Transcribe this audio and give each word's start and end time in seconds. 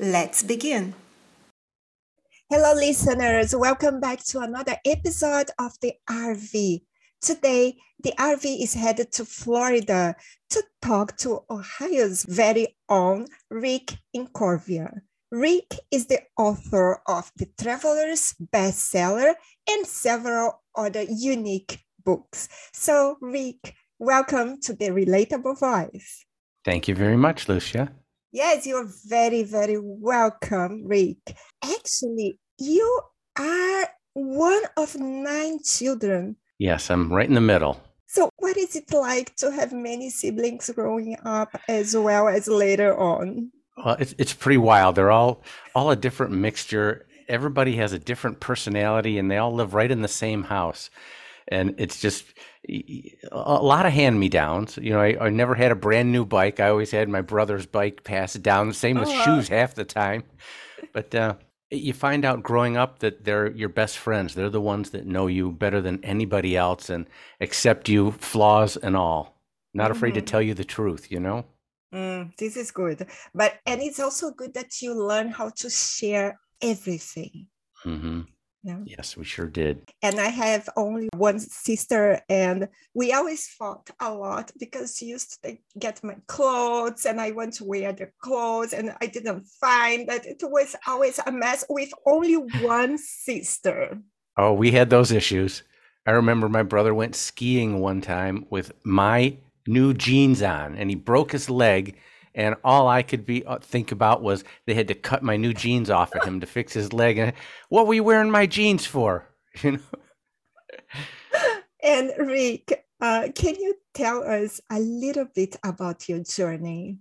Let's 0.00 0.42
begin. 0.42 0.92
Hello, 2.50 2.74
listeners. 2.74 3.54
Welcome 3.54 4.00
back 4.00 4.24
to 4.24 4.40
another 4.40 4.76
episode 4.84 5.50
of 5.60 5.78
the 5.80 5.92
RV. 6.10 6.82
Today, 7.20 7.76
the 8.02 8.12
RV 8.18 8.60
is 8.60 8.74
headed 8.74 9.12
to 9.12 9.24
Florida 9.24 10.16
to 10.50 10.64
talk 10.82 11.16
to 11.18 11.44
Ohio's 11.48 12.24
very 12.24 12.76
own 12.88 13.28
Rick 13.50 13.92
Incorvia. 14.16 15.00
Rick 15.30 15.78
is 15.92 16.06
the 16.06 16.22
author 16.36 17.00
of 17.06 17.30
the 17.36 17.46
Traveler's 17.56 18.34
bestseller 18.52 19.34
and 19.70 19.86
several 19.86 20.60
other 20.74 21.04
unique 21.08 21.84
books. 22.04 22.48
So, 22.72 23.16
Rick, 23.20 23.76
welcome 24.00 24.60
to 24.62 24.72
the 24.72 24.86
Relatable 24.86 25.60
Voice. 25.60 26.26
Thank 26.64 26.88
you 26.88 26.96
very 26.96 27.16
much, 27.16 27.48
Lucia. 27.48 27.92
Yes, 28.34 28.66
you're 28.66 28.90
very, 29.06 29.44
very 29.44 29.78
welcome, 29.80 30.82
Rick. 30.84 31.36
Actually, 31.62 32.40
you 32.58 33.00
are 33.38 33.88
one 34.14 34.62
of 34.76 34.96
nine 34.98 35.60
children. 35.62 36.34
Yes, 36.58 36.90
I'm 36.90 37.12
right 37.12 37.28
in 37.28 37.36
the 37.36 37.40
middle. 37.40 37.80
So, 38.08 38.30
what 38.38 38.56
is 38.56 38.74
it 38.74 38.92
like 38.92 39.36
to 39.36 39.52
have 39.52 39.72
many 39.72 40.10
siblings 40.10 40.68
growing 40.74 41.16
up 41.24 41.56
as 41.68 41.96
well 41.96 42.26
as 42.26 42.48
later 42.48 42.98
on? 42.98 43.52
Well, 43.76 43.94
it's 44.00 44.16
it's 44.18 44.32
pretty 44.32 44.58
wild. 44.58 44.96
They're 44.96 45.12
all 45.12 45.44
all 45.76 45.92
a 45.92 45.96
different 45.96 46.32
mixture. 46.32 47.06
Everybody 47.28 47.76
has 47.76 47.92
a 47.92 48.00
different 48.00 48.40
personality, 48.40 49.16
and 49.16 49.30
they 49.30 49.38
all 49.38 49.54
live 49.54 49.74
right 49.74 49.92
in 49.92 50.02
the 50.02 50.08
same 50.08 50.42
house. 50.42 50.90
And 51.48 51.74
it's 51.78 52.00
just 52.00 52.24
a 52.68 53.62
lot 53.62 53.86
of 53.86 53.92
hand 53.92 54.18
me 54.18 54.28
downs. 54.28 54.78
You 54.80 54.92
know, 54.92 55.00
I, 55.00 55.26
I, 55.26 55.28
never 55.28 55.54
had 55.54 55.70
a 55.70 55.76
brand 55.76 56.10
new 56.10 56.24
bike. 56.24 56.58
I 56.58 56.70
always 56.70 56.90
had 56.90 57.08
my 57.08 57.20
brother's 57.20 57.66
bike 57.66 58.02
passed 58.02 58.42
down. 58.42 58.72
Same 58.72 58.98
with 58.98 59.10
oh, 59.10 59.24
shoes 59.24 59.48
half 59.48 59.74
the 59.74 59.84
time. 59.84 60.24
But 60.92 61.14
uh, 61.14 61.34
you 61.70 61.92
find 61.92 62.24
out 62.24 62.42
growing 62.42 62.76
up 62.76 63.00
that 63.00 63.24
they're 63.24 63.50
your 63.50 63.68
best 63.68 63.98
friends. 63.98 64.34
They're 64.34 64.48
the 64.48 64.60
ones 64.60 64.90
that 64.90 65.06
know 65.06 65.26
you 65.26 65.52
better 65.52 65.80
than 65.80 66.02
anybody 66.04 66.56
else 66.56 66.88
and 66.88 67.06
accept 67.40 67.88
you, 67.88 68.12
flaws 68.12 68.76
and 68.76 68.96
all. 68.96 69.36
Not 69.74 69.90
afraid 69.90 70.14
mm-hmm. 70.14 70.24
to 70.24 70.30
tell 70.30 70.42
you 70.42 70.54
the 70.54 70.64
truth, 70.64 71.10
you 71.10 71.20
know? 71.20 71.44
Mm, 71.92 72.36
this 72.36 72.56
is 72.56 72.70
good. 72.70 73.06
But, 73.34 73.58
and 73.66 73.80
it's 73.82 74.00
also 74.00 74.30
good 74.30 74.54
that 74.54 74.80
you 74.80 74.94
learn 74.94 75.28
how 75.28 75.50
to 75.56 75.68
share 75.68 76.38
everything. 76.62 77.48
Mm-hmm. 77.84 78.22
Yeah. 78.64 78.78
Yes, 78.86 79.14
we 79.14 79.24
sure 79.24 79.46
did. 79.46 79.90
And 80.00 80.18
I 80.18 80.28
have 80.28 80.70
only 80.74 81.10
one 81.14 81.38
sister, 81.38 82.22
and 82.30 82.66
we 82.94 83.12
always 83.12 83.46
fought 83.46 83.90
a 84.00 84.10
lot 84.10 84.52
because 84.58 84.96
she 84.96 85.04
used 85.04 85.42
to 85.42 85.58
get 85.78 86.02
my 86.02 86.16
clothes, 86.26 87.04
and 87.04 87.20
I 87.20 87.32
went 87.32 87.52
to 87.54 87.64
wear 87.64 87.92
the 87.92 88.08
clothes, 88.22 88.72
and 88.72 88.96
I 89.02 89.06
didn't 89.06 89.44
find 89.60 90.08
that 90.08 90.24
it 90.24 90.40
was 90.42 90.74
always 90.86 91.20
a 91.26 91.30
mess 91.30 91.66
with 91.68 91.90
only 92.06 92.36
one 92.36 92.96
sister. 92.96 93.98
Oh, 94.38 94.54
we 94.54 94.70
had 94.70 94.88
those 94.88 95.12
issues. 95.12 95.62
I 96.06 96.12
remember 96.12 96.48
my 96.48 96.62
brother 96.62 96.94
went 96.94 97.16
skiing 97.16 97.80
one 97.80 98.00
time 98.00 98.46
with 98.48 98.72
my 98.82 99.36
new 99.66 99.92
jeans 99.92 100.40
on, 100.40 100.74
and 100.74 100.88
he 100.88 100.96
broke 100.96 101.32
his 101.32 101.50
leg 101.50 101.96
and 102.34 102.56
all 102.64 102.88
I 102.88 103.02
could 103.02 103.24
be 103.24 103.44
uh, 103.44 103.58
think 103.58 103.92
about 103.92 104.22
was 104.22 104.44
they 104.66 104.74
had 104.74 104.88
to 104.88 104.94
cut 104.94 105.22
my 105.22 105.36
new 105.36 105.52
jeans 105.52 105.90
off 105.90 106.14
of 106.14 106.24
him 106.24 106.40
to 106.40 106.46
fix 106.46 106.72
his 106.72 106.92
leg. 106.92 107.18
And 107.18 107.32
what 107.68 107.86
were 107.86 107.94
you 107.94 108.04
wearing 108.04 108.30
my 108.30 108.46
jeans 108.46 108.86
for? 108.86 109.28
You 109.62 109.72
know. 109.72 109.80
And 111.84 112.12
Rick, 112.18 112.86
uh, 113.00 113.28
can 113.34 113.54
you 113.56 113.74
tell 113.92 114.24
us 114.24 114.60
a 114.70 114.80
little 114.80 115.26
bit 115.34 115.54
about 115.62 116.08
your 116.08 116.20
journey? 116.20 116.98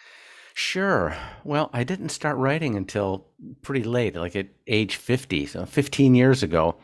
Sure. 0.54 1.16
Well, 1.44 1.70
I 1.74 1.84
didn't 1.84 2.10
start 2.10 2.38
writing 2.38 2.76
until 2.76 3.28
pretty 3.62 3.84
late, 3.84 4.16
like 4.16 4.36
at 4.36 4.50
age 4.68 4.98
50, 4.98 5.46
so 5.48 5.66
15 5.66 6.14
years 6.14 6.44
ago. 6.44 6.76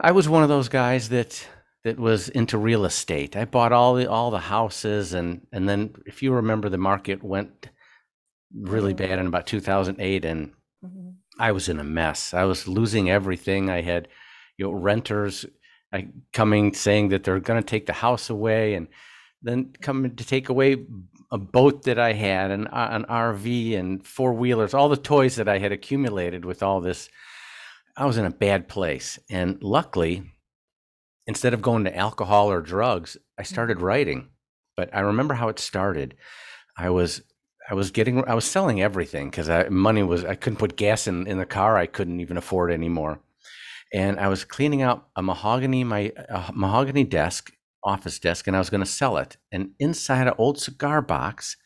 I 0.00 0.10
was 0.12 0.28
one 0.28 0.42
of 0.42 0.48
those 0.48 0.68
guys 0.68 1.10
that 1.10 1.46
that 1.84 1.98
was 1.98 2.30
into 2.30 2.58
real 2.58 2.84
estate. 2.84 3.36
I 3.36 3.44
bought 3.44 3.72
all 3.72 3.94
the 3.94 4.10
all 4.10 4.30
the 4.30 4.38
houses 4.38 5.12
and 5.12 5.46
and 5.52 5.68
then 5.68 5.94
if 6.06 6.22
you 6.22 6.32
remember 6.32 6.68
the 6.68 6.78
market 6.78 7.22
went 7.22 7.68
really 8.54 8.94
mm-hmm. 8.94 9.06
bad 9.06 9.18
in 9.18 9.26
about 9.26 9.46
2008 9.46 10.24
and 10.24 10.52
mm-hmm. 10.84 11.10
I 11.38 11.52
was 11.52 11.68
in 11.68 11.78
a 11.78 11.84
mess. 11.84 12.34
I 12.34 12.44
was 12.44 12.66
losing 12.66 13.10
everything. 13.10 13.70
I 13.70 13.82
had 13.82 14.08
you 14.56 14.66
know 14.66 14.72
renters 14.72 15.46
I, 15.92 16.08
coming 16.32 16.74
saying 16.74 17.10
that 17.10 17.22
they're 17.22 17.38
going 17.38 17.62
to 17.62 17.66
take 17.66 17.86
the 17.86 17.92
house 17.92 18.30
away 18.30 18.74
and 18.74 18.88
then 19.42 19.72
coming 19.80 20.16
to 20.16 20.24
take 20.24 20.48
away 20.48 20.86
a 21.30 21.38
boat 21.38 21.82
that 21.82 21.98
I 21.98 22.14
had 22.14 22.50
and 22.50 22.68
an 22.72 23.04
RV 23.04 23.78
and 23.78 24.06
four 24.06 24.32
wheelers, 24.32 24.72
all 24.72 24.88
the 24.88 24.96
toys 24.96 25.36
that 25.36 25.48
I 25.48 25.58
had 25.58 25.72
accumulated 25.72 26.44
with 26.44 26.62
all 26.62 26.80
this. 26.80 27.08
I 27.96 28.06
was 28.06 28.16
in 28.16 28.24
a 28.24 28.30
bad 28.30 28.68
place. 28.68 29.18
And 29.28 29.62
luckily, 29.62 30.33
instead 31.26 31.54
of 31.54 31.62
going 31.62 31.84
to 31.84 31.96
alcohol 31.96 32.50
or 32.50 32.60
drugs, 32.60 33.16
I 33.38 33.42
started 33.42 33.76
mm-hmm. 33.76 33.86
writing. 33.86 34.28
But 34.76 34.94
I 34.94 35.00
remember 35.00 35.34
how 35.34 35.48
it 35.48 35.58
started. 35.58 36.16
I 36.76 36.90
was 36.90 37.22
I 37.70 37.74
was 37.74 37.90
getting 37.90 38.26
I 38.28 38.34
was 38.34 38.44
selling 38.44 38.82
everything 38.82 39.30
because 39.30 39.48
money 39.70 40.02
was 40.02 40.24
I 40.24 40.34
couldn't 40.34 40.58
put 40.58 40.76
gas 40.76 41.06
in 41.06 41.26
in 41.26 41.38
the 41.38 41.46
car. 41.46 41.76
I 41.76 41.86
couldn't 41.86 42.20
even 42.20 42.36
afford 42.36 42.72
anymore. 42.72 43.20
And 43.92 44.18
I 44.18 44.28
was 44.28 44.44
cleaning 44.44 44.82
out 44.82 45.06
a 45.14 45.22
mahogany 45.22 45.84
my 45.84 46.12
a 46.28 46.50
mahogany 46.52 47.04
desk, 47.04 47.52
office 47.84 48.18
desk, 48.18 48.46
and 48.46 48.56
I 48.56 48.58
was 48.58 48.70
going 48.70 48.82
to 48.82 48.86
sell 48.86 49.16
it. 49.16 49.36
And 49.52 49.70
inside 49.78 50.26
an 50.26 50.34
old 50.36 50.60
cigar 50.60 51.00
box, 51.00 51.56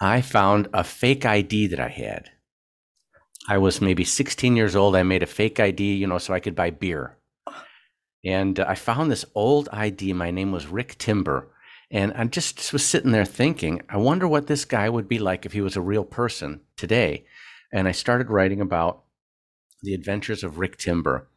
I 0.00 0.22
found 0.22 0.68
a 0.72 0.82
fake 0.82 1.26
ID 1.26 1.68
that 1.68 1.80
I 1.80 1.88
had. 1.88 2.30
I 3.48 3.58
was 3.58 3.80
maybe 3.80 4.04
16 4.04 4.56
years 4.56 4.74
old. 4.76 4.96
I 4.96 5.02
made 5.02 5.22
a 5.22 5.26
fake 5.26 5.60
ID, 5.60 5.94
you 5.94 6.06
know, 6.06 6.18
so 6.18 6.32
I 6.32 6.40
could 6.40 6.54
buy 6.54 6.70
beer. 6.70 7.16
And 8.24 8.58
uh, 8.60 8.66
I 8.68 8.74
found 8.74 9.10
this 9.10 9.24
old 9.34 9.68
ID. 9.72 10.12
My 10.12 10.30
name 10.30 10.52
was 10.52 10.66
Rick 10.66 10.98
Timber. 10.98 11.48
And 11.90 12.12
I 12.14 12.24
just 12.24 12.72
was 12.72 12.84
sitting 12.84 13.12
there 13.12 13.24
thinking, 13.24 13.82
I 13.88 13.98
wonder 13.98 14.26
what 14.26 14.46
this 14.46 14.64
guy 14.64 14.88
would 14.88 15.08
be 15.08 15.18
like 15.18 15.44
if 15.44 15.52
he 15.52 15.60
was 15.60 15.76
a 15.76 15.82
real 15.82 16.04
person 16.04 16.60
today. 16.76 17.26
And 17.72 17.86
I 17.86 17.92
started 17.92 18.30
writing 18.30 18.60
about 18.60 19.02
the 19.82 19.92
adventures 19.94 20.42
of 20.42 20.58
Rick 20.58 20.78
Timber. 20.78 21.28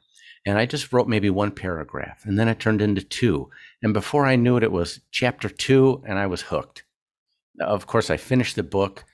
And 0.46 0.58
I 0.58 0.66
just 0.66 0.94
wrote 0.94 1.08
maybe 1.08 1.30
one 1.30 1.52
paragraph, 1.52 2.24
and 2.24 2.38
then 2.38 2.48
it 2.48 2.60
turned 2.60 2.82
into 2.82 3.02
two. 3.02 3.50
And 3.82 3.94
before 3.94 4.28
I 4.28 4.36
knew 4.36 4.58
it, 4.58 4.64
it 4.64 4.72
was 4.72 5.00
chapter 5.12 5.50
two, 5.50 6.04
and 6.08 6.20
I 6.20 6.28
was 6.28 6.44
hooked. 6.44 6.84
Of 7.60 7.88
course, 7.88 8.12
I 8.12 8.18
finished 8.18 8.56
the 8.56 8.62
book. 8.62 9.06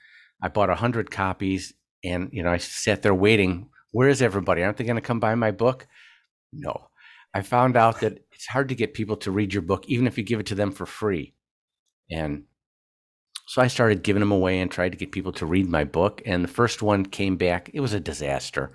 I 0.42 0.48
bought 0.48 0.68
a 0.68 0.74
hundred 0.74 1.10
copies, 1.10 1.72
and 2.04 2.28
you 2.32 2.42
know, 2.42 2.52
I 2.52 2.58
sat 2.58 3.00
there 3.00 3.14
waiting. 3.14 3.70
Where 3.92 4.10
is 4.10 4.20
everybody? 4.20 4.62
Aren't 4.62 4.76
they 4.76 4.84
going 4.84 4.96
to 4.96 5.00
come 5.00 5.20
buy 5.20 5.34
my 5.34 5.52
book? 5.52 5.86
No. 6.52 6.88
I 7.34 7.42
found 7.42 7.76
out 7.76 8.00
that 8.00 8.24
it's 8.32 8.46
hard 8.46 8.68
to 8.68 8.74
get 8.74 8.94
people 8.94 9.16
to 9.18 9.30
read 9.30 9.52
your 9.54 9.62
book, 9.62 9.84
even 9.88 10.06
if 10.06 10.18
you 10.18 10.24
give 10.24 10.40
it 10.40 10.46
to 10.46 10.54
them 10.54 10.70
for 10.70 10.86
free. 10.86 11.34
And 12.10 12.44
so 13.46 13.60
I 13.62 13.66
started 13.66 14.02
giving 14.02 14.20
them 14.20 14.32
away 14.32 14.60
and 14.60 14.70
tried 14.70 14.92
to 14.92 14.98
get 14.98 15.12
people 15.12 15.32
to 15.32 15.46
read 15.46 15.68
my 15.68 15.84
book. 15.84 16.22
And 16.24 16.44
the 16.44 16.48
first 16.48 16.82
one 16.82 17.04
came 17.06 17.36
back, 17.36 17.70
it 17.72 17.80
was 17.80 17.92
a 17.92 18.00
disaster. 18.00 18.72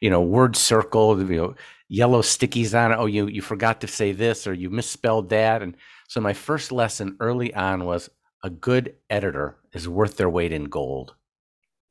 You 0.00 0.10
know, 0.10 0.20
word 0.20 0.56
circle, 0.56 1.18
you 1.20 1.36
know, 1.36 1.54
yellow 1.88 2.22
stickies 2.22 2.78
on 2.78 2.92
it. 2.92 2.96
Oh, 2.96 3.06
you 3.06 3.26
you 3.26 3.42
forgot 3.42 3.80
to 3.80 3.86
say 3.86 4.12
this 4.12 4.46
or 4.46 4.52
you 4.52 4.70
misspelled 4.70 5.30
that. 5.30 5.62
And 5.62 5.76
so 6.08 6.20
my 6.20 6.32
first 6.32 6.72
lesson 6.72 7.16
early 7.20 7.54
on 7.54 7.84
was 7.84 8.10
a 8.42 8.50
good 8.50 8.94
editor 9.08 9.56
is 9.72 9.88
worth 9.88 10.16
their 10.16 10.30
weight 10.30 10.52
in 10.52 10.64
gold. 10.64 11.14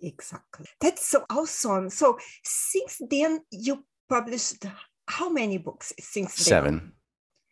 Exactly. 0.01 0.67
That's 0.81 1.05
so 1.05 1.25
awesome. 1.29 1.89
So 1.89 2.17
since 2.43 3.01
then, 3.09 3.41
you 3.51 3.83
published 4.07 4.65
how 5.09 5.29
many 5.29 5.57
books 5.57 5.93
since 5.99 6.33
Seven. 6.33 6.93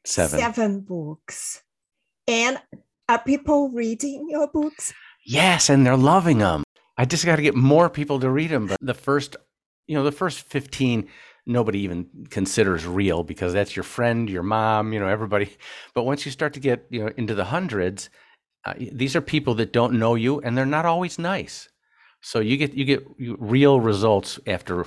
Seven. 0.05 0.39
Seven 0.39 0.79
books. 0.81 1.63
And 2.27 2.59
are 3.09 3.19
people 3.19 3.69
reading 3.69 4.27
your 4.29 4.47
books? 4.47 4.93
Yes, 5.25 5.69
and 5.69 5.85
they're 5.85 5.97
loving 5.97 6.37
them. 6.37 6.63
I 6.97 7.05
just 7.05 7.25
got 7.25 7.35
to 7.35 7.41
get 7.41 7.55
more 7.55 7.89
people 7.89 8.19
to 8.19 8.29
read 8.29 8.51
them. 8.51 8.67
But 8.67 8.77
the 8.81 8.93
first, 8.93 9.35
you 9.87 9.95
know, 9.95 10.03
the 10.03 10.11
first 10.11 10.41
15, 10.41 11.07
nobody 11.45 11.79
even 11.79 12.27
considers 12.29 12.85
real 12.85 13.23
because 13.23 13.53
that's 13.53 13.75
your 13.75 13.83
friend, 13.83 14.29
your 14.29 14.43
mom, 14.43 14.93
you 14.93 14.99
know, 14.99 15.07
everybody. 15.07 15.57
But 15.93 16.03
once 16.03 16.25
you 16.25 16.31
start 16.31 16.53
to 16.53 16.59
get, 16.59 16.85
you 16.89 17.05
know, 17.05 17.11
into 17.17 17.35
the 17.35 17.45
hundreds, 17.45 18.09
uh, 18.65 18.73
these 18.77 19.15
are 19.15 19.21
people 19.21 19.55
that 19.55 19.73
don't 19.73 19.93
know 19.93 20.15
you 20.15 20.39
and 20.41 20.57
they're 20.57 20.65
not 20.65 20.85
always 20.85 21.19
nice. 21.19 21.69
So 22.21 22.39
you 22.39 22.57
get 22.57 22.73
you 22.73 22.83
get 22.83 23.05
real 23.19 23.79
results 23.79 24.39
after 24.47 24.85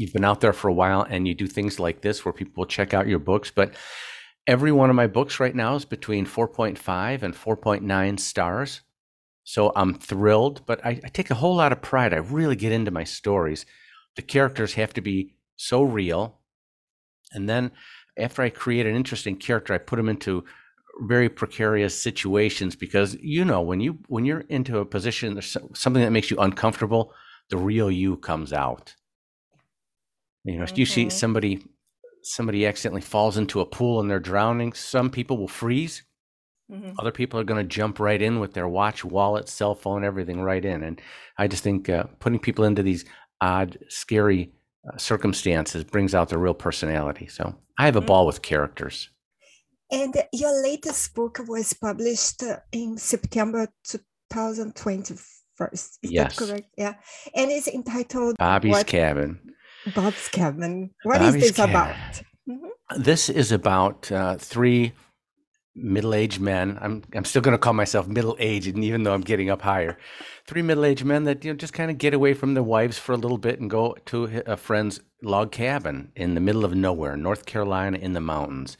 you've 0.00 0.14
been 0.14 0.24
out 0.24 0.40
there 0.40 0.54
for 0.54 0.68
a 0.68 0.72
while 0.72 1.02
and 1.02 1.28
you 1.28 1.34
do 1.34 1.46
things 1.46 1.78
like 1.78 2.00
this 2.00 2.24
where 2.24 2.32
people 2.32 2.54
will 2.56 2.66
check 2.66 2.94
out 2.94 3.06
your 3.06 3.18
books, 3.18 3.50
but 3.50 3.74
every 4.46 4.72
one 4.72 4.88
of 4.88 4.96
my 4.96 5.06
books 5.06 5.38
right 5.38 5.54
now 5.54 5.74
is 5.74 5.84
between 5.84 6.24
4.5 6.24 7.22
and 7.22 7.34
4.9 7.34 8.18
stars. 8.18 8.80
So 9.44 9.72
I'm 9.76 9.92
thrilled, 9.92 10.64
but 10.64 10.84
I, 10.84 11.00
I, 11.04 11.08
take 11.08 11.30
a 11.30 11.34
whole 11.34 11.56
lot 11.56 11.72
of 11.72 11.82
pride. 11.82 12.14
I 12.14 12.18
really 12.18 12.56
get 12.56 12.72
into 12.72 12.90
my 12.90 13.04
stories. 13.04 13.66
The 14.16 14.22
characters 14.22 14.74
have 14.74 14.94
to 14.94 15.02
be 15.02 15.34
so 15.56 15.82
real. 15.82 16.38
And 17.32 17.46
then 17.48 17.70
after 18.16 18.40
I 18.40 18.48
create 18.48 18.86
an 18.86 18.96
interesting 18.96 19.36
character, 19.36 19.74
I 19.74 19.78
put 19.78 19.96
them 19.96 20.08
into 20.08 20.44
very 21.02 21.28
precarious 21.28 22.00
situations 22.00 22.74
because 22.74 23.16
you 23.20 23.44
know 23.44 23.60
when 23.60 23.80
you 23.80 23.98
when 24.08 24.24
you're 24.24 24.44
into 24.48 24.78
a 24.78 24.84
position 24.84 25.32
there's 25.32 25.56
something 25.72 26.02
that 26.02 26.10
makes 26.10 26.30
you 26.30 26.36
uncomfortable 26.38 27.14
the 27.48 27.56
real 27.56 27.90
you 27.90 28.18
comes 28.18 28.52
out 28.52 28.94
you 30.44 30.58
know 30.58 30.64
mm-hmm. 30.64 30.78
you 30.78 30.86
see 30.86 31.10
somebody 31.10 31.62
somebody 32.22 32.66
accidentally 32.66 33.00
falls 33.00 33.36
into 33.36 33.60
a 33.60 33.66
pool 33.66 34.00
and 34.00 34.10
they're 34.10 34.20
drowning 34.20 34.72
some 34.72 35.10
people 35.10 35.38
will 35.38 35.48
freeze 35.48 36.02
mm-hmm. 36.70 36.90
other 36.98 37.12
people 37.12 37.38
are 37.38 37.44
going 37.44 37.62
to 37.62 37.74
jump 37.74 37.98
right 37.98 38.20
in 38.20 38.40
with 38.40 38.52
their 38.54 38.68
watch 38.68 39.04
wallet 39.04 39.48
cell 39.48 39.74
phone 39.74 40.04
everything 40.04 40.40
right 40.40 40.64
in 40.64 40.82
and 40.82 41.00
i 41.38 41.46
just 41.46 41.62
think 41.62 41.88
uh, 41.88 42.04
putting 42.18 42.38
people 42.38 42.64
into 42.64 42.82
these 42.82 43.04
odd 43.40 43.78
scary 43.88 44.52
uh, 44.88 44.96
circumstances 44.96 45.84
brings 45.84 46.14
out 46.14 46.28
their 46.28 46.38
real 46.38 46.54
personality 46.54 47.26
so 47.26 47.54
i 47.78 47.84
have 47.84 47.96
a 47.96 48.00
mm-hmm. 48.00 48.06
ball 48.06 48.26
with 48.26 48.42
characters 48.42 49.10
and 49.90 50.14
your 50.32 50.62
latest 50.62 51.14
book 51.14 51.40
was 51.48 51.72
published 51.72 52.44
in 52.70 52.96
September 52.96 53.66
2021. 53.88 55.18
Is 55.72 55.98
yes. 56.02 56.38
correct? 56.38 56.68
Yeah. 56.78 56.94
And 57.34 57.50
it's 57.50 57.68
entitled 57.68 58.38
Bobby's 58.38 58.72
what? 58.72 58.86
Cabin. 58.86 59.38
Bob's 59.94 60.28
Cabin. 60.28 60.90
What 61.02 61.20
Bobby's 61.20 61.34
is 61.36 61.40
this 61.42 61.56
Cabin. 61.56 61.74
about? 61.74 61.96
Mm-hmm. 62.48 63.02
This 63.02 63.28
is 63.28 63.52
about 63.52 64.10
uh, 64.10 64.36
three 64.36 64.92
middle-aged 65.74 66.40
men. 66.40 66.78
I'm 66.80 67.02
I'm 67.14 67.24
still 67.24 67.42
going 67.42 67.54
to 67.54 67.58
call 67.58 67.72
myself 67.72 68.08
middle-aged, 68.08 68.74
and 68.74 68.84
even 68.84 69.04
though 69.04 69.14
I'm 69.14 69.20
getting 69.20 69.50
up 69.50 69.62
higher, 69.62 69.96
three 70.46 70.62
middle-aged 70.62 71.04
men 71.04 71.24
that 71.24 71.44
you 71.44 71.52
know 71.52 71.56
just 71.56 71.72
kind 71.72 71.90
of 71.90 71.98
get 71.98 72.14
away 72.14 72.34
from 72.34 72.54
their 72.54 72.62
wives 72.62 72.98
for 72.98 73.12
a 73.12 73.16
little 73.16 73.38
bit 73.38 73.60
and 73.60 73.70
go 73.70 73.96
to 74.06 74.42
a 74.46 74.56
friend's 74.56 75.00
log 75.22 75.52
cabin 75.52 76.12
in 76.16 76.34
the 76.34 76.40
middle 76.40 76.64
of 76.64 76.74
nowhere, 76.74 77.16
North 77.16 77.46
Carolina, 77.46 77.98
in 77.98 78.12
the 78.12 78.20
mountains. 78.20 78.76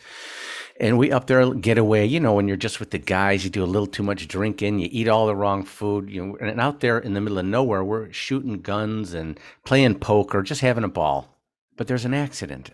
And 0.80 0.96
we 0.96 1.12
up 1.12 1.26
there 1.26 1.52
get 1.52 1.76
away, 1.76 2.06
you 2.06 2.20
know, 2.20 2.32
when 2.32 2.48
you're 2.48 2.56
just 2.56 2.80
with 2.80 2.90
the 2.90 2.98
guys, 2.98 3.44
you 3.44 3.50
do 3.50 3.62
a 3.62 3.66
little 3.66 3.86
too 3.86 4.02
much 4.02 4.26
drinking, 4.26 4.78
you 4.78 4.88
eat 4.90 5.08
all 5.08 5.26
the 5.26 5.36
wrong 5.36 5.62
food, 5.62 6.08
you 6.08 6.24
know, 6.24 6.36
and 6.40 6.58
out 6.58 6.80
there 6.80 6.98
in 6.98 7.12
the 7.12 7.20
middle 7.20 7.38
of 7.38 7.44
nowhere, 7.44 7.84
we're 7.84 8.10
shooting 8.12 8.62
guns 8.62 9.12
and 9.12 9.38
playing 9.66 9.96
poker, 9.96 10.40
just 10.40 10.62
having 10.62 10.82
a 10.82 10.88
ball. 10.88 11.36
But 11.76 11.86
there's 11.86 12.06
an 12.06 12.14
accident. 12.14 12.70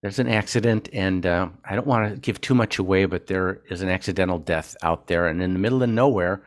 There's 0.00 0.20
an 0.20 0.28
accident, 0.28 0.88
and 0.92 1.26
uh, 1.26 1.48
I 1.64 1.74
don't 1.74 1.88
want 1.88 2.08
to 2.08 2.20
give 2.20 2.40
too 2.40 2.54
much 2.54 2.78
away, 2.78 3.04
but 3.06 3.26
there 3.26 3.62
is 3.68 3.82
an 3.82 3.88
accidental 3.88 4.38
death 4.38 4.76
out 4.80 5.08
there. 5.08 5.26
And 5.26 5.42
in 5.42 5.54
the 5.54 5.58
middle 5.58 5.82
of 5.82 5.88
nowhere, 5.88 6.44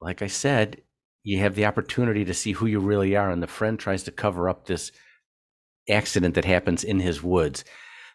like 0.00 0.22
I 0.22 0.28
said, 0.28 0.80
you 1.24 1.40
have 1.40 1.56
the 1.56 1.66
opportunity 1.66 2.24
to 2.24 2.34
see 2.34 2.52
who 2.52 2.66
you 2.66 2.78
really 2.78 3.16
are. 3.16 3.30
And 3.30 3.42
the 3.42 3.48
friend 3.48 3.76
tries 3.80 4.04
to 4.04 4.12
cover 4.12 4.48
up 4.48 4.66
this 4.66 4.92
accident 5.88 6.36
that 6.36 6.44
happens 6.44 6.84
in 6.84 7.00
his 7.00 7.20
woods 7.20 7.64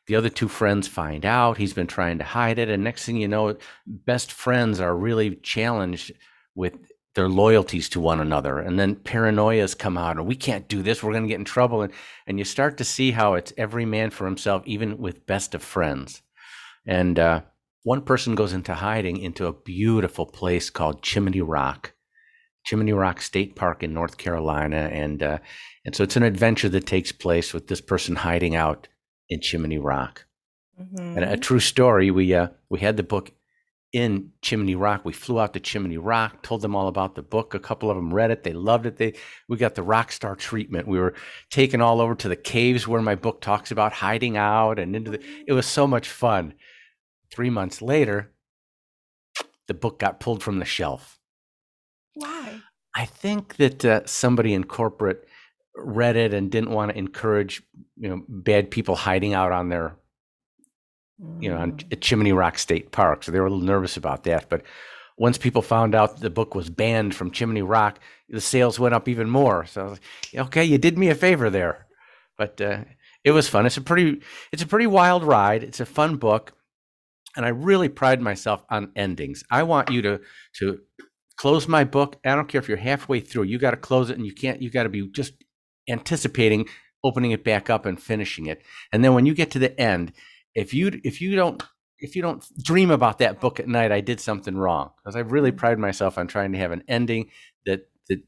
the 0.07 0.15
other 0.15 0.29
two 0.29 0.47
friends 0.47 0.87
find 0.87 1.25
out. 1.25 1.57
He's 1.57 1.73
been 1.73 1.87
trying 1.87 2.17
to 2.17 2.23
hide 2.23 2.59
it. 2.59 2.69
And 2.69 2.83
next 2.83 3.05
thing 3.05 3.17
you 3.17 3.27
know, 3.27 3.55
best 3.85 4.31
friends 4.31 4.79
are 4.79 4.95
really 4.95 5.35
challenged 5.37 6.11
with 6.55 6.77
their 7.15 7.29
loyalties 7.29 7.89
to 7.89 7.99
one 7.99 8.19
another. 8.19 8.59
And 8.59 8.79
then 8.79 8.95
paranoias 8.95 9.77
come 9.77 9.97
out, 9.97 10.17
and 10.17 10.25
we 10.25 10.35
can't 10.35 10.67
do 10.67 10.81
this. 10.81 11.03
We're 11.03 11.11
going 11.11 11.23
to 11.23 11.29
get 11.29 11.39
in 11.39 11.45
trouble. 11.45 11.83
And, 11.83 11.93
and 12.27 12.39
you 12.39 12.45
start 12.45 12.77
to 12.77 12.83
see 12.83 13.11
how 13.11 13.35
it's 13.35 13.53
every 13.57 13.85
man 13.85 14.09
for 14.09 14.25
himself, 14.25 14.63
even 14.65 14.97
with 14.97 15.25
best 15.25 15.55
of 15.55 15.63
friends. 15.63 16.21
And 16.85 17.17
uh, 17.19 17.41
one 17.83 18.01
person 18.01 18.35
goes 18.35 18.53
into 18.53 18.73
hiding 18.73 19.17
into 19.17 19.45
a 19.45 19.53
beautiful 19.53 20.25
place 20.25 20.69
called 20.69 21.01
Chimney 21.01 21.41
Rock. 21.41 21.93
Chimney 22.65 22.93
Rock 22.93 23.21
State 23.21 23.55
Park 23.55 23.83
in 23.83 23.93
North 23.93 24.17
Carolina, 24.17 24.89
and 24.91 25.21
uh, 25.21 25.39
and 25.85 25.93
so 25.93 26.03
it's 26.03 26.15
an 26.15 26.23
adventure 26.23 26.69
that 26.69 26.85
takes 26.85 27.11
place 27.11 27.53
with 27.53 27.67
this 27.67 27.81
person 27.81 28.15
hiding 28.15 28.55
out 28.55 28.87
in 29.29 29.41
Chimney 29.41 29.77
Rock. 29.77 30.25
Mm-hmm. 30.79 31.17
And 31.17 31.23
a 31.23 31.37
true 31.37 31.59
story, 31.59 32.11
we 32.11 32.33
uh, 32.33 32.47
we 32.69 32.79
had 32.79 32.97
the 32.97 33.03
book 33.03 33.31
in 33.91 34.31
Chimney 34.41 34.75
Rock. 34.75 35.05
We 35.05 35.13
flew 35.13 35.39
out 35.39 35.53
to 35.53 35.59
Chimney 35.59 35.97
Rock, 35.97 36.41
told 36.41 36.61
them 36.61 36.75
all 36.75 36.87
about 36.87 37.13
the 37.13 37.21
book. 37.21 37.53
A 37.53 37.59
couple 37.59 37.91
of 37.91 37.95
them 37.95 38.13
read 38.13 38.31
it. 38.31 38.43
They 38.43 38.53
loved 38.53 38.87
it. 38.87 38.97
They 38.97 39.13
we 39.47 39.57
got 39.57 39.75
the 39.75 39.83
rock 39.83 40.11
star 40.11 40.35
treatment. 40.35 40.87
We 40.87 40.99
were 40.99 41.13
taken 41.51 41.79
all 41.79 42.01
over 42.01 42.15
to 42.15 42.27
the 42.27 42.35
caves 42.35 42.87
where 42.87 43.01
my 43.01 43.15
book 43.15 43.39
talks 43.39 43.71
about 43.71 43.93
hiding 43.93 44.35
out 44.35 44.79
and 44.79 44.95
into 44.95 45.11
the 45.11 45.23
it 45.47 45.53
was 45.53 45.67
so 45.67 45.85
much 45.87 46.09
fun. 46.09 46.55
3 47.31 47.49
months 47.49 47.81
later, 47.81 48.31
the 49.67 49.73
book 49.73 49.99
got 49.99 50.19
pulled 50.19 50.43
from 50.43 50.59
the 50.59 50.65
shelf. 50.65 51.19
Why? 52.13 52.61
I 52.95 53.05
think 53.05 53.55
that 53.55 53.83
uh, 53.83 54.01
somebody 54.05 54.53
in 54.53 54.65
corporate 54.65 55.27
read 55.75 56.15
it 56.15 56.33
and 56.33 56.51
didn't 56.51 56.71
want 56.71 56.91
to 56.91 56.97
encourage 56.97 57.63
you 57.97 58.09
know 58.09 58.23
bad 58.27 58.69
people 58.71 58.95
hiding 58.95 59.33
out 59.33 59.51
on 59.51 59.69
their 59.69 59.95
you 61.39 61.49
know 61.49 61.57
on 61.57 61.73
mm. 61.73 62.01
Chimney 62.01 62.33
Rock 62.33 62.57
State 62.57 62.91
Park. 62.91 63.23
So 63.23 63.31
they 63.31 63.39
were 63.39 63.47
a 63.47 63.49
little 63.49 63.65
nervous 63.65 63.97
about 63.97 64.23
that. 64.23 64.49
But 64.49 64.63
once 65.17 65.37
people 65.37 65.61
found 65.61 65.95
out 65.95 66.19
the 66.19 66.29
book 66.29 66.55
was 66.55 66.69
banned 66.69 67.15
from 67.15 67.31
Chimney 67.31 67.61
Rock, 67.61 67.99
the 68.29 68.41
sales 68.41 68.79
went 68.79 68.95
up 68.95 69.07
even 69.07 69.29
more. 69.29 69.65
So 69.65 69.87
like, 69.87 70.01
okay, 70.47 70.63
you 70.63 70.77
did 70.77 70.97
me 70.97 71.09
a 71.09 71.15
favor 71.15 71.49
there. 71.49 71.85
But 72.37 72.59
uh, 72.59 72.79
it 73.23 73.31
was 73.31 73.47
fun. 73.47 73.65
It's 73.65 73.77
a 73.77 73.81
pretty 73.81 74.21
it's 74.51 74.63
a 74.63 74.67
pretty 74.67 74.87
wild 74.87 75.23
ride. 75.23 75.63
It's 75.63 75.79
a 75.79 75.85
fun 75.85 76.17
book. 76.17 76.53
And 77.35 77.45
I 77.45 77.49
really 77.49 77.89
pride 77.89 78.21
myself 78.21 78.63
on 78.69 78.91
endings. 78.95 79.43
I 79.49 79.63
want 79.63 79.89
you 79.89 80.01
to 80.03 80.21
to 80.59 80.79
close 81.37 81.67
my 81.67 81.83
book. 81.83 82.17
I 82.25 82.35
don't 82.35 82.47
care 82.47 82.59
if 82.59 82.67
you're 82.67 82.77
halfway 82.77 83.19
through. 83.19 83.43
You 83.43 83.57
got 83.57 83.71
to 83.71 83.77
close 83.77 84.09
it 84.09 84.17
and 84.17 84.25
you 84.25 84.33
can't 84.33 84.61
you 84.61 84.69
got 84.69 84.83
to 84.83 84.89
be 84.89 85.07
just 85.09 85.33
anticipating 85.87 86.67
opening 87.03 87.31
it 87.31 87.43
back 87.43 87.69
up 87.69 87.85
and 87.85 88.01
finishing 88.01 88.45
it. 88.45 88.61
And 88.91 89.03
then 89.03 89.13
when 89.13 89.25
you 89.25 89.33
get 89.33 89.51
to 89.51 89.59
the 89.59 89.79
end, 89.79 90.13
if 90.55 90.73
you 90.73 91.01
if 91.03 91.21
you 91.21 91.35
don't 91.35 91.61
if 91.99 92.15
you 92.15 92.21
don't 92.21 92.45
dream 92.61 92.91
about 92.91 93.19
that 93.19 93.39
book 93.39 93.59
at 93.59 93.67
night, 93.67 93.91
I 93.91 94.01
did 94.01 94.19
something 94.19 94.57
wrong 94.57 94.91
because 94.97 95.15
I 95.15 95.19
really 95.19 95.51
mm. 95.51 95.57
pride 95.57 95.79
myself 95.79 96.17
on 96.17 96.27
trying 96.27 96.51
to 96.53 96.57
have 96.57 96.71
an 96.71 96.83
ending 96.87 97.29
that 97.65 97.87
that 98.09 98.21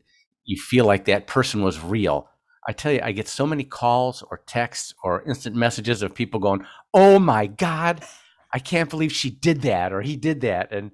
you 0.44 0.58
feel 0.58 0.86
like 0.86 1.06
that 1.06 1.28
person 1.28 1.62
was 1.62 1.82
real. 1.82 2.30
I 2.68 2.74
tell 2.74 2.92
you, 2.92 3.00
I 3.04 3.12
get 3.12 3.28
so 3.28 3.46
many 3.46 3.64
calls 3.64 4.24
or 4.24 4.42
texts 4.48 4.94
or 5.04 5.24
instant 5.24 5.56
messages 5.56 6.02
of 6.02 6.16
people 6.16 6.40
going, 6.40 6.66
"Oh 6.94 7.20
my 7.20 7.48
god, 7.48 8.04
I 8.52 8.60
can't 8.60 8.90
believe 8.90 9.12
she 9.12 9.30
did 9.30 9.62
that 9.62 9.94
or 9.94 10.02
he 10.02 10.16
did 10.16 10.42
that," 10.42 10.72
and 10.74 10.92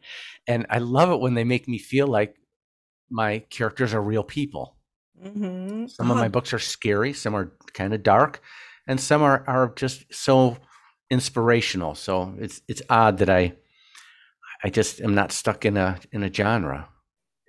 and 0.47 0.65
I 0.69 0.79
love 0.79 1.11
it 1.11 1.19
when 1.19 1.33
they 1.33 1.43
make 1.45 1.67
me 1.67 1.77
feel 1.77 2.07
like 2.07 2.35
my 3.09 3.39
characters 3.49 3.93
are 3.93 4.01
real 4.01 4.23
people. 4.23 4.77
Mm-hmm. 5.23 5.87
Some 5.87 6.09
of 6.09 6.17
my 6.17 6.23
uh-huh. 6.23 6.29
books 6.29 6.53
are 6.53 6.59
scary, 6.59 7.13
some 7.13 7.35
are 7.35 7.51
kind 7.73 7.93
of 7.93 8.03
dark, 8.03 8.41
and 8.87 8.99
some 8.99 9.21
are, 9.21 9.43
are 9.47 9.71
just 9.75 10.05
so 10.13 10.57
inspirational. 11.09 11.95
So 11.95 12.33
it's 12.39 12.61
it's 12.67 12.81
odd 12.89 13.19
that 13.19 13.29
I 13.29 13.53
I 14.63 14.69
just 14.69 15.01
am 15.01 15.13
not 15.13 15.31
stuck 15.31 15.65
in 15.65 15.77
a 15.77 15.99
in 16.11 16.23
a 16.23 16.33
genre. 16.33 16.89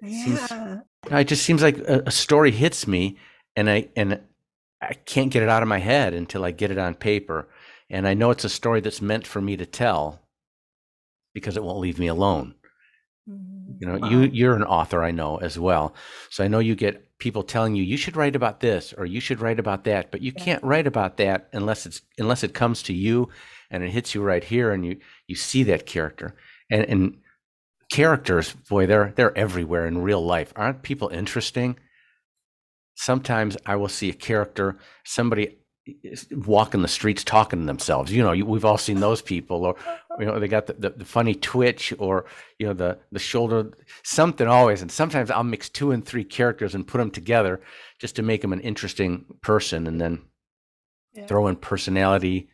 Yeah. 0.03 0.25
Seems, 0.25 0.83
it 1.11 1.25
just 1.29 1.45
seems 1.45 1.63
like 1.63 1.79
a, 1.79 2.03
a 2.07 2.11
story 2.11 2.51
hits 2.51 2.87
me, 2.87 3.19
and 3.57 3.71
I 3.71 3.89
and 3.97 4.21
I 4.81 4.95
can't 4.95 5.31
get 5.31 5.43
it 5.43 5.49
out 5.49 5.63
of 5.63 5.69
my 5.69 5.79
head 5.79 6.13
until 6.13 6.45
I 6.45 6.51
get 6.51 6.71
it 6.71 6.79
on 6.79 6.95
paper, 6.95 7.49
and 7.89 8.07
I 8.07 8.15
know 8.15 8.31
it's 8.31 8.45
a 8.45 8.49
story 8.49 8.81
that's 8.81 9.01
meant 9.01 9.27
for 9.27 9.41
me 9.41 9.57
to 9.57 9.67
tell 9.67 10.21
because 11.33 11.57
it 11.57 11.65
won't 11.65 11.79
leave 11.79 11.99
me 11.99 12.09
alone. 12.09 12.55
Mm-hmm. 13.29 13.73
You 13.79 13.87
know, 13.87 13.99
wow. 13.99 14.09
you 14.09 14.21
you're 14.21 14.57
an 14.57 14.65
author, 14.65 15.03
I 15.03 15.13
know 15.13 15.37
as 15.37 15.59
well, 15.59 15.95
so 16.31 16.45
I 16.45 16.49
know 16.49 16.59
you 16.59 16.75
get 16.75 17.09
people 17.23 17.43
telling 17.43 17.75
you 17.77 17.83
you 17.85 17.97
should 17.97 18.17
write 18.17 18.35
about 18.35 18.61
this 18.61 18.93
or 18.99 19.07
you 19.07 19.21
should 19.21 19.41
write 19.41 19.61
about 19.61 19.85
that 19.85 20.11
but 20.11 20.21
you 20.21 20.33
can't 20.33 20.63
write 20.65 20.87
about 20.87 21.17
that 21.17 21.49
unless 21.53 21.87
it's 21.87 22.03
unless 22.19 22.43
it 22.43 22.53
comes 22.53 22.83
to 22.83 22.93
you 22.93 23.29
and 23.71 23.85
it 23.85 23.91
hits 23.91 24.15
you 24.15 24.23
right 24.23 24.45
here 24.45 24.73
and 24.73 24.85
you 24.85 24.97
you 25.29 25.37
see 25.37 25.63
that 25.63 25.87
character 25.87 26.35
and 26.71 26.85
and 26.87 27.17
characters, 27.93 28.55
boy, 28.71 28.87
they're 28.87 29.13
they're 29.15 29.37
everywhere 29.37 29.87
in 29.87 30.03
real 30.03 30.25
life. 30.25 30.53
Aren't 30.57 30.83
people 30.83 31.09
interesting? 31.11 31.77
Sometimes 32.95 33.57
I 33.67 33.77
will 33.77 33.89
see 33.89 34.09
a 34.09 34.15
character, 34.15 34.79
somebody 35.05 35.59
walking 36.31 36.83
the 36.83 36.89
streets 36.89 37.23
talking 37.23 37.61
to 37.61 37.67
themselves. 37.67 38.13
You 38.13 38.23
know, 38.23 38.45
we've 38.45 38.65
all 38.65 38.79
seen 38.79 39.01
those 39.01 39.21
people, 39.21 39.65
or 39.65 39.77
you 40.19 40.27
know, 40.27 40.39
they 40.39 40.49
got 40.49 40.67
the, 40.67 40.75
the, 40.75 40.91
the, 40.91 41.05
funny 41.05 41.35
twitch, 41.35 41.93
or 41.99 42.27
you 42.59 42.67
know, 42.67 42.73
the 42.73 42.99
the 43.11 43.19
shoulder, 43.19 43.73
something 44.03 44.47
always. 44.47 44.83
And 44.83 44.91
sometimes 44.91 45.31
I'll 45.31 45.45
mix 45.45 45.69
two 45.69 45.93
and 45.93 46.05
three 46.05 46.25
characters 46.25 46.75
and 46.75 46.87
put 46.87 46.99
them 46.99 47.11
together 47.11 47.61
just 47.99 48.17
to 48.17 48.23
make 48.23 48.43
them 48.43 48.53
an 48.53 48.61
interesting 48.61 49.25
person, 49.41 49.87
and 49.87 50.01
then 50.01 50.23
yeah. 51.15 51.27
throw 51.27 51.47
in 51.47 51.57
personality 51.57 52.49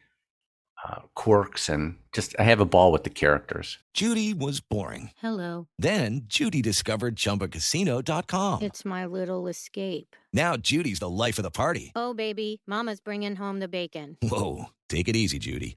uh, 0.86 1.00
quirks 1.14 1.68
and 1.68 1.96
just 2.12 2.34
I 2.38 2.44
have 2.44 2.60
a 2.60 2.64
ball 2.64 2.92
with 2.92 3.04
the 3.04 3.10
characters. 3.10 3.78
Judy 3.94 4.32
was 4.32 4.60
boring. 4.60 5.10
Hello. 5.20 5.66
Then 5.78 6.22
Judy 6.26 6.62
discovered 6.62 7.16
ChumbaCasino.com. 7.16 8.62
It's 8.62 8.84
my 8.84 9.06
little 9.06 9.48
escape. 9.48 10.14
Now 10.32 10.56
Judy's 10.56 11.00
the 11.00 11.08
life 11.08 11.38
of 11.38 11.42
the 11.42 11.50
party. 11.50 11.92
Oh 11.96 12.14
baby, 12.14 12.60
Mama's 12.66 13.00
bringing 13.00 13.36
home 13.36 13.58
the 13.58 13.68
bacon. 13.68 14.16
Whoa, 14.22 14.66
take 14.88 15.08
it 15.08 15.16
easy, 15.16 15.38
Judy. 15.38 15.76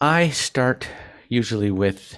I 0.00 0.30
start 0.30 0.88
usually 1.28 1.70
with, 1.70 2.16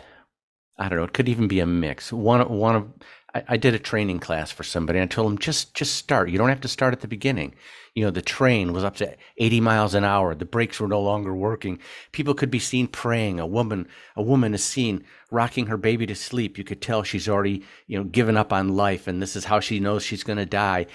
I 0.79 0.89
don't 0.89 0.99
know, 0.99 1.05
it 1.05 1.13
could 1.13 1.29
even 1.29 1.49
be 1.49 1.59
a 1.59 1.67
mix. 1.67 2.13
One, 2.13 2.49
one 2.49 2.77
of, 2.77 2.89
I, 3.35 3.43
I 3.49 3.57
did 3.57 3.75
a 3.75 3.79
training 3.81 4.21
class 4.21 4.53
for 4.53 4.63
somebody. 4.63 5.01
And 5.01 5.11
I 5.11 5.13
told 5.13 5.29
them 5.29 5.39
just, 5.39 5.75
just 5.75 5.97
start. 5.97 6.31
You 6.31 6.39
don't 6.39 6.49
have 6.49 6.61
to 6.61 6.69
start 6.69 6.93
at 6.93 7.01
the 7.01 7.09
beginning. 7.09 7.55
You 7.95 8.05
know 8.05 8.11
the 8.11 8.23
train 8.23 8.73
was 8.73 8.85
up 8.85 8.97
to 8.97 9.17
80 9.37 9.61
miles 9.61 9.95
an 9.95 10.05
hour. 10.05 10.35
The 10.35 10.47
brakes 10.47 10.81
were 10.81 10.89
no 10.89 11.03
longer 11.03 11.35
working. 11.35 11.79
People 12.13 12.33
could 12.33 12.51
be 12.51 12.59
seen 12.59 12.87
praying. 12.87 13.39
A 13.39 13.47
woman 13.47 13.87
a 14.17 14.23
woman 14.23 14.55
is 14.55 14.65
seen 14.65 15.05
rocking 15.31 15.67
her 15.67 15.77
baby 15.77 16.07
to 16.07 16.15
sleep. 16.15 16.57
You 16.57 16.65
could 16.65 16.81
tell 16.81 17.03
she's 17.03 17.29
already 17.29 17.65
you 17.87 17.99
know 17.99 18.05
given 18.05 18.39
up 18.39 18.51
on 18.51 18.77
life 18.77 19.07
and 19.07 19.21
this 19.21 19.37
is 19.37 19.45
how 19.45 19.61
she 19.61 19.79
knows 19.79 20.03
she's 20.03 20.25
going 20.25 20.39
to 20.39 20.47
die. 20.47 20.87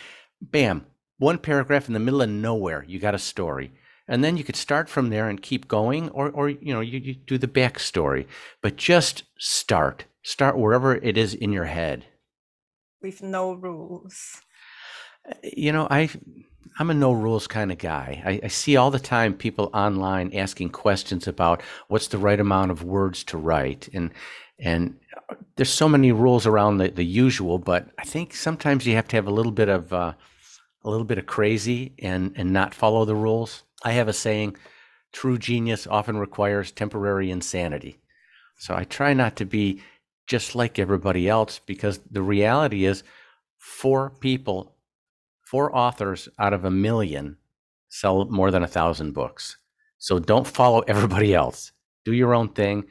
Bam. 0.42 0.88
One 1.20 1.38
paragraph 1.38 1.88
in 1.88 1.94
the 1.94 2.00
middle 2.00 2.22
of 2.22 2.30
nowhere. 2.30 2.84
You 2.88 2.98
got 2.98 3.14
a 3.14 3.20
story 3.20 3.74
and 4.08 4.24
then 4.24 4.38
you 4.38 4.44
could 4.44 4.56
start 4.56 4.90
from 4.90 5.10
there 5.10 5.30
and 5.30 5.42
keep 5.42 5.68
going 5.68 6.10
or 6.10 6.30
or 6.32 6.50
you 6.50 6.74
know 6.74 6.82
you, 6.82 7.00
you 7.00 7.14
do 7.14 7.38
the 7.38 7.48
backstory 7.48 8.26
but 8.62 8.76
just 8.76 9.24
start 9.38 10.06
start 10.24 10.58
wherever 10.58 10.96
it 10.96 11.18
is 11.18 11.34
in 11.34 11.52
your 11.52 11.66
head 11.66 12.06
with 13.02 13.22
no 13.22 13.54
rules 13.54 14.42
you 15.44 15.72
know 15.72 15.88
i 15.90 16.10
I'm 16.80 16.90
a 16.90 16.94
no 16.94 17.12
rules 17.12 17.48
kind 17.48 17.72
of 17.72 17.78
guy. 17.80 18.22
I, 18.24 18.40
I, 18.46 18.48
see 18.50 18.78
all 18.78 18.92
the 18.92 19.00
time 19.00 19.34
people 19.34 19.72
online 19.74 20.32
asking 20.36 20.70
questions 20.70 21.28
about 21.28 21.62
what's 21.88 22.08
the 22.08 22.20
right 22.20 22.40
amount 22.40 22.70
of 22.72 22.84
words 22.84 23.24
to 23.26 23.38
write, 23.38 23.90
and 23.94 24.12
and 24.60 25.00
there's 25.56 25.74
so 25.74 25.90
many 25.90 26.12
rules 26.12 26.46
around 26.46 26.78
the, 26.78 26.90
the 26.90 27.06
usual. 27.06 27.58
But 27.58 27.90
I 27.98 28.04
think 28.04 28.36
sometimes 28.36 28.86
you 28.86 28.96
have 28.96 29.08
to 29.10 29.16
have 29.16 29.28
a 29.28 29.32
little 29.32 29.52
bit 29.52 29.70
of 29.70 29.92
uh, 29.92 30.14
a 30.84 30.90
little 30.90 31.06
bit 31.06 31.18
of 31.18 31.26
crazy 31.26 31.94
and 32.00 32.34
and 32.36 32.54
not 32.54 32.76
follow 32.76 33.06
the 33.06 33.16
rules. 33.16 33.64
I 33.84 33.92
have 33.94 34.08
a 34.08 34.14
saying: 34.14 34.58
true 35.12 35.38
genius 35.38 35.88
often 35.88 36.18
requires 36.18 36.72
temporary 36.72 37.32
insanity. 37.32 38.00
So 38.58 38.76
I 38.76 38.84
try 38.86 39.14
not 39.14 39.36
to 39.38 39.46
be 39.46 39.82
just 40.28 40.56
like 40.56 40.80
everybody 40.80 41.30
else 41.30 41.60
because 41.66 42.00
the 42.12 42.22
reality 42.22 42.86
is, 42.86 43.04
four 43.58 44.10
people 44.10 44.78
four 45.48 45.74
authors 45.76 46.28
out 46.38 46.52
of 46.52 46.66
a 46.66 46.72
million 46.72 47.38
sell 47.88 48.26
more 48.26 48.52
than 48.52 48.64
a 48.64 48.68
thousand 48.68 49.14
books. 49.14 49.58
So 49.98 50.20
don't 50.20 50.46
follow 50.46 50.80
everybody 50.88 51.34
else. 51.34 51.72
Do 52.04 52.12
your 52.14 52.36
own 52.36 52.50
thing. 52.50 52.86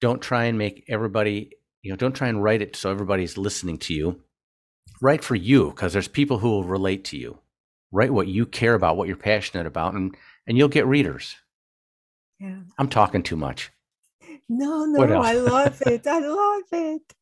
Don't 0.00 0.20
try 0.20 0.44
and 0.44 0.58
make 0.58 0.84
everybody, 0.88 1.50
you 1.82 1.90
know, 1.90 1.96
don't 1.96 2.14
try 2.14 2.28
and 2.28 2.42
write 2.42 2.62
it 2.62 2.76
so 2.76 2.90
everybody's 2.90 3.38
listening 3.38 3.78
to 3.78 3.94
you. 3.94 4.20
Write 5.00 5.24
for 5.24 5.34
you 5.34 5.70
because 5.70 5.92
there's 5.92 6.08
people 6.08 6.38
who 6.38 6.50
will 6.50 6.64
relate 6.64 7.04
to 7.04 7.16
you. 7.16 7.38
Write 7.90 8.12
what 8.12 8.28
you 8.28 8.46
care 8.46 8.74
about, 8.74 8.96
what 8.96 9.08
you're 9.08 9.16
passionate 9.16 9.66
about, 9.66 9.94
and 9.94 10.14
and 10.46 10.56
you'll 10.56 10.68
get 10.68 10.86
readers. 10.86 11.36
Yeah. 12.40 12.60
I'm 12.78 12.88
talking 12.88 13.22
too 13.22 13.36
much. 13.36 13.70
No, 14.48 14.84
no, 14.86 15.20
I 15.20 15.34
love 15.34 15.82
it. 15.86 16.06
I 16.06 16.18
love 16.26 16.62
it. 16.72 17.14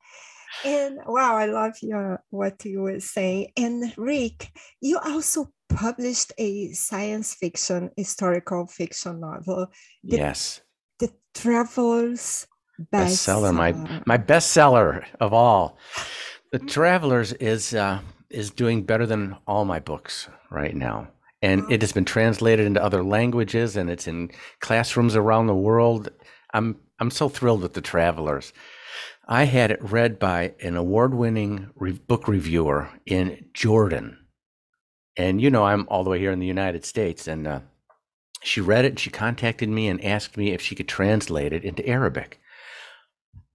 And 0.64 0.98
wow, 1.06 1.36
I 1.36 1.46
love 1.46 1.74
your 1.82 2.22
what 2.30 2.64
you 2.64 2.82
were 2.82 3.00
saying. 3.00 3.52
And 3.56 3.92
Rick, 3.96 4.52
you 4.80 4.98
also 4.98 5.52
published 5.68 6.32
a 6.38 6.72
science 6.72 7.34
fiction, 7.34 7.90
historical 7.96 8.66
fiction 8.66 9.20
novel. 9.20 9.66
The, 10.04 10.16
yes. 10.16 10.60
The 10.98 11.10
Travelers 11.34 12.46
bestseller. 12.92 13.54
My 13.54 13.72
my 14.06 14.18
bestseller 14.18 15.04
of 15.20 15.32
all. 15.32 15.78
The 16.52 16.58
Travelers 16.60 17.32
is 17.34 17.74
uh, 17.74 18.00
is 18.30 18.50
doing 18.50 18.82
better 18.82 19.06
than 19.06 19.36
all 19.46 19.64
my 19.64 19.78
books 19.78 20.28
right 20.50 20.74
now. 20.74 21.08
And 21.42 21.70
it 21.70 21.82
has 21.82 21.92
been 21.92 22.04
translated 22.04 22.66
into 22.66 22.82
other 22.82 23.04
languages 23.04 23.76
and 23.76 23.90
it's 23.90 24.08
in 24.08 24.30
classrooms 24.60 25.14
around 25.14 25.46
the 25.46 25.54
world. 25.54 26.08
I'm 26.52 26.76
I'm 26.98 27.10
so 27.10 27.28
thrilled 27.28 27.62
with 27.62 27.74
the 27.74 27.82
Travelers. 27.82 28.52
I 29.28 29.44
had 29.44 29.70
it 29.70 29.82
read 29.82 30.18
by 30.18 30.54
an 30.62 30.76
award 30.76 31.14
winning 31.14 31.70
re- 31.74 31.92
book 31.92 32.26
reviewer 32.26 32.88
in 33.04 33.46
Jordan. 33.52 34.18
And 35.16 35.40
you 35.40 35.50
know, 35.50 35.64
I'm 35.64 35.86
all 35.88 36.04
the 36.04 36.10
way 36.10 36.18
here 36.18 36.32
in 36.32 36.38
the 36.38 36.46
United 36.46 36.84
States. 36.84 37.28
And 37.28 37.46
uh, 37.46 37.60
she 38.42 38.60
read 38.60 38.84
it 38.84 38.92
and 38.92 38.98
she 39.00 39.10
contacted 39.10 39.68
me 39.68 39.88
and 39.88 40.02
asked 40.02 40.36
me 40.36 40.52
if 40.52 40.62
she 40.62 40.74
could 40.74 40.88
translate 40.88 41.52
it 41.52 41.64
into 41.64 41.86
Arabic. 41.86 42.40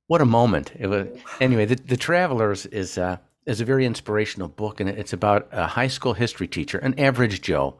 What 0.07 0.21
a 0.21 0.25
moment. 0.25 0.73
It 0.77 0.87
was, 0.87 1.07
anyway, 1.39 1.65
the, 1.65 1.75
the 1.75 1.97
Travelers 1.97 2.65
is, 2.67 2.97
uh, 2.97 3.17
is 3.45 3.61
a 3.61 3.65
very 3.65 3.85
inspirational 3.85 4.47
book. 4.47 4.79
And 4.79 4.89
it's 4.89 5.13
about 5.13 5.47
a 5.51 5.67
high 5.67 5.87
school 5.87 6.13
history 6.13 6.47
teacher, 6.47 6.77
an 6.77 6.99
average 6.99 7.41
Joe, 7.41 7.79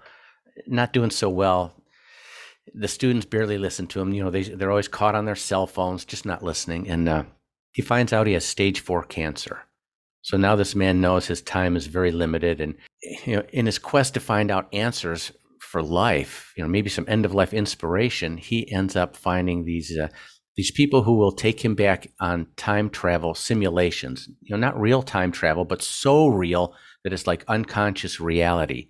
not 0.68 0.94
doing 0.94 1.12
so 1.12 1.30
well. 1.30 1.76
The 2.74 2.88
students 2.88 3.26
barely 3.26 3.58
listen 3.58 3.88
to 3.88 4.02
him. 4.02 4.14
You 4.14 4.24
know, 4.24 4.32
they, 4.32 4.44
they're 4.44 4.70
always 4.70 4.88
caught 4.88 5.16
on 5.16 5.26
their 5.26 5.36
cell 5.36 5.68
phones, 5.68 6.06
just 6.06 6.26
not 6.26 6.44
listening. 6.44 6.90
And, 6.90 7.10
uh, 7.10 7.24
he 7.72 7.82
finds 7.82 8.12
out 8.14 8.28
he 8.28 8.34
has 8.34 8.46
stage 8.46 8.80
four 8.80 9.04
cancer. 9.04 9.62
So 10.22 10.38
now 10.38 10.56
this 10.56 10.76
man 10.76 11.02
knows 11.02 11.28
his 11.28 11.42
time 11.42 11.76
is 11.76 11.88
very 11.88 12.12
limited. 12.12 12.62
And 12.62 12.76
you 13.26 13.38
know, 13.38 13.44
in 13.52 13.66
his 13.66 13.80
quest 13.80 14.14
to 14.14 14.20
find 14.20 14.52
out 14.52 14.74
answers 14.74 15.32
for 15.60 15.82
life, 15.82 16.54
you 16.56 16.64
know, 16.64 16.70
maybe 16.70 16.90
some 16.90 17.06
end 17.08 17.26
of 17.26 17.34
life 17.34 17.54
inspiration, 17.54 18.38
he 18.38 18.72
ends 18.72 18.96
up 18.96 19.16
finding 19.16 19.64
these 19.64 19.98
uh, 19.98 20.10
these 20.56 20.72
people 20.72 21.04
who 21.04 21.16
will 21.16 21.32
take 21.32 21.64
him 21.64 21.76
back 21.76 22.12
on 22.20 22.48
time 22.58 22.90
travel 22.90 23.34
simulations. 23.34 24.28
You 24.42 24.56
know, 24.56 24.60
not 24.60 24.80
real 24.80 25.02
time 25.02 25.32
travel, 25.32 25.66
but 25.66 25.82
so 25.82 26.28
real 26.28 26.76
that 27.04 27.14
it's 27.14 27.28
like 27.28 27.46
unconscious 27.48 28.20
reality. 28.20 28.90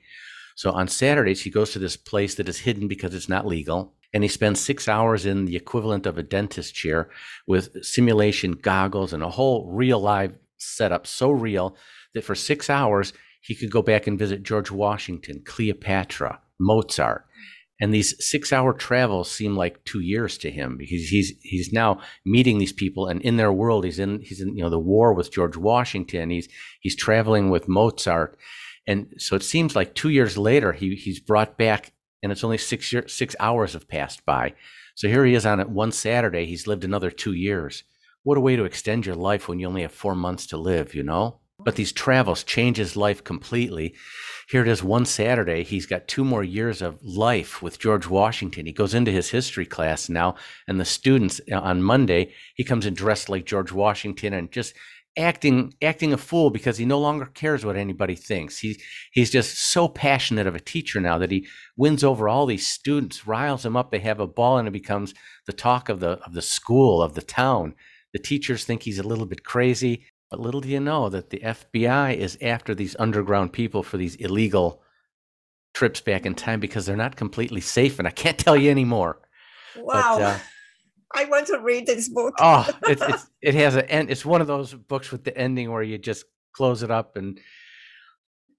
So 0.56 0.72
on 0.72 0.88
Saturdays, 0.88 1.44
he 1.44 1.50
goes 1.50 1.72
to 1.72 1.80
this 1.80 1.96
place 1.98 2.36
that 2.36 2.50
is 2.50 2.60
hidden 2.60 2.88
because 2.88 3.14
it's 3.14 3.30
not 3.30 3.48
legal 3.48 3.94
and 4.14 4.24
he 4.24 4.28
spends 4.28 4.60
six 4.60 4.88
hours 4.88 5.26
in 5.26 5.46
the 5.46 5.56
equivalent 5.56 6.06
of 6.06 6.18
a 6.18 6.24
dentist 6.24 6.76
chair 6.76 7.10
with 7.48 7.84
simulation 7.84 8.54
goggles 8.54 9.14
and 9.14 9.24
a 9.24 9.30
whole 9.30 9.72
real 9.72 10.00
live 10.00 10.38
setup 10.58 11.08
so 11.08 11.32
real 11.32 11.76
that 12.14 12.24
for 12.24 12.36
six 12.36 12.70
hours 12.70 13.14
he 13.42 13.56
could 13.56 13.72
go 13.72 13.82
back 13.82 14.08
and 14.08 14.20
visit 14.20 14.44
george 14.44 14.70
washington 14.70 15.42
cleopatra 15.46 16.40
mozart 16.60 17.26
and 17.82 17.94
these 17.94 18.14
six 18.26 18.54
hour 18.54 18.74
travels 18.74 19.30
seem 19.32 19.56
like 19.58 19.84
two 19.86 20.00
years 20.02 20.38
to 20.38 20.52
him 20.52 20.78
because 20.78 21.10
he's 21.10 21.34
he's 21.42 21.74
now 21.74 22.00
meeting 22.26 22.60
these 22.60 22.74
people 22.74 23.08
and 23.08 23.22
in 23.22 23.38
their 23.38 23.52
world 23.52 23.84
he's 23.86 24.00
in 24.00 24.22
he's 24.22 24.40
in 24.42 24.56
you 24.56 24.64
know 24.64 24.70
the 24.70 24.80
war 24.80 25.14
with 25.14 25.34
george 25.34 25.58
washington 25.58 26.30
he's 26.30 26.48
he's 26.80 26.96
traveling 26.96 27.50
with 27.50 27.68
mozart 27.68 28.38
And 28.88 29.14
so 29.18 29.36
it 29.36 29.44
seems 29.44 29.76
like 29.76 29.94
two 29.94 30.10
years 30.10 30.38
later, 30.38 30.74
he, 30.74 30.96
he's 30.96 31.20
brought 31.20 31.58
back, 31.58 31.94
and 32.24 32.32
it's 32.32 32.44
only 32.44 32.58
six, 32.58 32.92
year, 32.92 33.08
six 33.08 33.36
hours 33.40 33.74
have 33.74 33.88
passed 33.88 34.26
by. 34.26 34.54
So 34.96 35.08
here 35.08 35.26
he 35.26 35.36
is 35.36 35.46
on 35.46 35.60
it 35.60 35.70
one 35.70 35.92
Saturday. 35.92 36.46
He's 36.46 36.68
lived 36.68 36.84
another 36.84 37.12
two 37.12 37.34
years. 37.34 37.84
What 38.24 38.38
a 38.38 38.42
way 38.42 38.56
to 38.56 38.66
extend 38.66 39.06
your 39.06 39.16
life 39.16 39.48
when 39.48 39.60
you 39.60 39.68
only 39.68 39.84
have 39.84 39.94
four 39.94 40.16
months 40.16 40.48
to 40.48 40.58
live, 40.58 40.96
you 40.96 41.04
know? 41.04 41.41
But 41.64 41.76
these 41.76 41.92
travels 41.92 42.44
change 42.44 42.78
his 42.78 42.96
life 42.96 43.24
completely. 43.24 43.96
Here 44.50 44.62
it 44.62 44.68
is 44.68 44.84
one 44.84 45.06
Saturday. 45.06 45.64
He's 45.64 45.86
got 45.86 46.08
two 46.08 46.26
more 46.26 46.44
years 46.44 46.82
of 46.82 47.02
life 47.02 47.62
with 47.62 47.80
George 47.80 48.08
Washington. 48.08 48.66
He 48.66 48.74
goes 48.74 48.94
into 48.94 49.12
his 49.12 49.30
history 49.30 49.66
class 49.66 50.10
now, 50.10 50.36
and 50.68 50.80
the 50.80 50.86
students 50.86 51.40
uh, 51.52 51.60
on 51.60 51.82
Monday, 51.82 52.34
he 52.56 52.64
comes 52.64 52.86
in 52.86 52.94
dressed 52.94 53.30
like 53.30 53.46
George 53.46 53.72
Washington 53.72 54.34
and 54.34 54.52
just 54.52 54.74
acting 55.18 55.74
acting 55.82 56.14
a 56.14 56.18
fool 56.18 56.50
because 56.50 56.78
he 56.78 56.86
no 56.86 57.00
longer 57.00 57.26
cares 57.26 57.66
what 57.66 57.76
anybody 57.76 58.16
thinks. 58.16 58.60
He 58.60 58.82
he's 59.12 59.30
just 59.30 59.58
so 59.58 59.88
passionate 59.88 60.48
of 60.48 60.56
a 60.56 60.60
teacher 60.60 61.00
now 61.00 61.18
that 61.18 61.32
he 61.32 61.48
wins 61.76 62.04
over 62.04 62.28
all 62.30 62.46
these 62.46 62.68
students, 62.68 63.28
riles 63.28 63.64
them 63.64 63.76
up, 63.76 63.92
they 63.92 64.00
have 64.00 64.20
a 64.20 64.28
ball, 64.28 64.58
and 64.58 64.68
it 64.68 64.72
becomes 64.72 65.14
the 65.46 65.54
talk 65.54 65.90
of 65.90 66.00
the 66.00 66.20
of 66.26 66.34
the 66.34 66.42
school, 66.42 67.02
of 67.02 67.14
the 67.14 67.22
town. 67.22 67.76
The 68.14 68.20
teachers 68.20 68.66
think 68.66 68.84
he's 68.84 69.00
a 69.00 69.08
little 69.08 69.26
bit 69.26 69.44
crazy. 69.44 70.06
But 70.32 70.40
little 70.40 70.62
do 70.62 70.70
you 70.70 70.80
know 70.80 71.10
that 71.10 71.30
the 71.30 71.40
FBI 71.40 72.16
is 72.16 72.38
after 72.42 72.74
these 72.74 72.96
underground 72.98 73.52
people 73.52 73.84
for 73.84 73.98
these 73.98 74.16
illegal 74.16 74.82
trips 75.74 76.00
back 76.02 76.26
in 76.26 76.36
time 76.36 76.62
because 76.62 76.86
they're 76.86 76.96
not 76.96 77.18
completely 77.18 77.62
safe. 77.62 78.00
And 78.00 78.08
I 78.08 78.12
can't 78.12 78.38
tell 78.38 78.56
you 78.56 78.72
anymore. 78.72 79.22
Wow. 79.78 80.18
But, 80.18 80.24
uh, 80.24 80.38
I 81.14 81.26
want 81.26 81.48
to 81.48 81.60
read 81.60 81.86
this 81.86 82.08
book. 82.08 82.34
oh, 82.40 82.66
it, 82.88 82.98
it's, 83.10 83.30
it 83.42 83.56
has 83.56 83.76
an 83.76 83.86
end. 83.88 84.10
It's 84.10 84.26
one 84.26 84.40
of 84.40 84.48
those 84.48 84.74
books 84.74 85.12
with 85.12 85.26
the 85.26 85.38
ending 85.38 85.70
where 85.70 85.84
you 85.84 85.98
just 85.98 86.24
close 86.54 86.82
it 86.84 86.92
up 86.92 87.18
and 87.18 87.40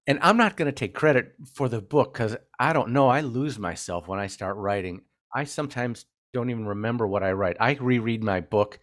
and 0.05 0.19
I'm 0.21 0.35
not 0.35 0.57
going 0.57 0.65
to 0.65 0.73
take 0.73 0.93
credit 0.93 1.33
for 1.53 1.69
the 1.69 1.81
book 1.81 2.13
because 2.13 2.35
I 2.59 2.73
don't 2.73 2.89
know. 2.89 3.07
I 3.07 3.21
lose 3.21 3.57
myself 3.57 4.05
when 4.07 4.19
I 4.19 4.27
start 4.27 4.57
writing. 4.57 5.01
I 5.33 5.45
sometimes 5.45 6.05
don't 6.33 6.49
even 6.49 6.65
remember 6.65 7.07
what 7.07 7.23
I 7.23 7.31
write. 7.31 7.55
I 7.59 7.77
reread 7.79 8.21
my 8.21 8.41
book, 8.41 8.79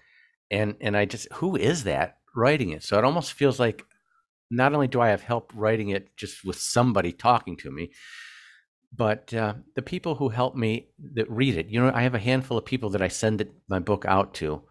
and 0.50 0.76
and 0.80 0.96
I 0.96 1.04
just 1.04 1.30
who 1.34 1.56
is 1.56 1.84
that? 1.84 2.19
Writing 2.34 2.70
it. 2.70 2.82
So 2.82 2.98
it 2.98 3.04
almost 3.04 3.32
feels 3.32 3.58
like 3.58 3.84
not 4.50 4.74
only 4.74 4.88
do 4.88 5.00
I 5.00 5.08
have 5.08 5.22
help 5.22 5.52
writing 5.54 5.90
it 5.90 6.16
just 6.16 6.44
with 6.44 6.58
somebody 6.58 7.12
talking 7.12 7.56
to 7.58 7.70
me, 7.70 7.90
but 8.96 9.32
uh, 9.32 9.54
the 9.76 9.82
people 9.82 10.16
who 10.16 10.30
help 10.30 10.56
me 10.56 10.88
that 11.14 11.30
read 11.30 11.56
it, 11.56 11.68
you 11.68 11.80
know, 11.80 11.92
I 11.94 12.02
have 12.02 12.14
a 12.14 12.18
handful 12.18 12.58
of 12.58 12.64
people 12.64 12.90
that 12.90 13.02
I 13.02 13.08
send 13.08 13.40
it, 13.40 13.52
my 13.68 13.78
book 13.78 14.04
out 14.04 14.34
to 14.34 14.62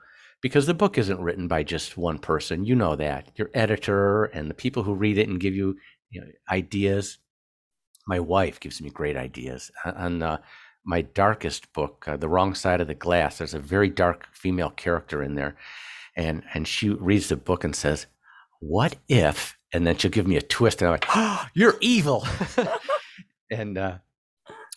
because 0.41 0.65
the 0.65 0.73
book 0.73 0.97
isn't 0.97 1.21
written 1.21 1.47
by 1.47 1.63
just 1.63 1.97
one 1.97 2.17
person. 2.17 2.65
You 2.65 2.75
know 2.75 2.95
that. 2.95 3.31
Your 3.35 3.49
editor 3.53 4.25
and 4.25 4.49
the 4.49 4.53
people 4.53 4.83
who 4.83 4.93
read 4.93 5.17
it 5.17 5.29
and 5.29 5.39
give 5.39 5.55
you, 5.55 5.77
you 6.09 6.21
know, 6.21 6.27
ideas. 6.51 7.17
My 8.07 8.19
wife 8.19 8.59
gives 8.59 8.81
me 8.81 8.89
great 8.89 9.15
ideas. 9.15 9.71
On 9.85 10.23
uh, 10.23 10.37
my 10.85 11.01
darkest 11.01 11.71
book, 11.73 12.05
uh, 12.07 12.17
The 12.17 12.29
Wrong 12.29 12.55
Side 12.55 12.81
of 12.81 12.87
the 12.87 12.95
Glass, 12.95 13.37
there's 13.37 13.53
a 13.53 13.59
very 13.59 13.89
dark 13.89 14.27
female 14.33 14.71
character 14.71 15.21
in 15.23 15.35
there 15.35 15.55
and 16.19 16.43
and 16.53 16.67
she 16.67 16.89
reads 16.89 17.29
the 17.29 17.37
book 17.37 17.63
and 17.63 17.75
says, 17.75 18.05
"What 18.59 18.97
if?" 19.07 19.57
And 19.71 19.87
then 19.87 19.97
she'll 19.97 20.11
give 20.11 20.27
me 20.27 20.35
a 20.35 20.41
twist, 20.41 20.81
and 20.81 20.87
I'm 20.87 20.93
like, 20.93 21.05
"Oh, 21.15 21.45
you're 21.53 21.77
evil!" 21.79 22.27
and 23.51 23.77
uh, 23.77 23.97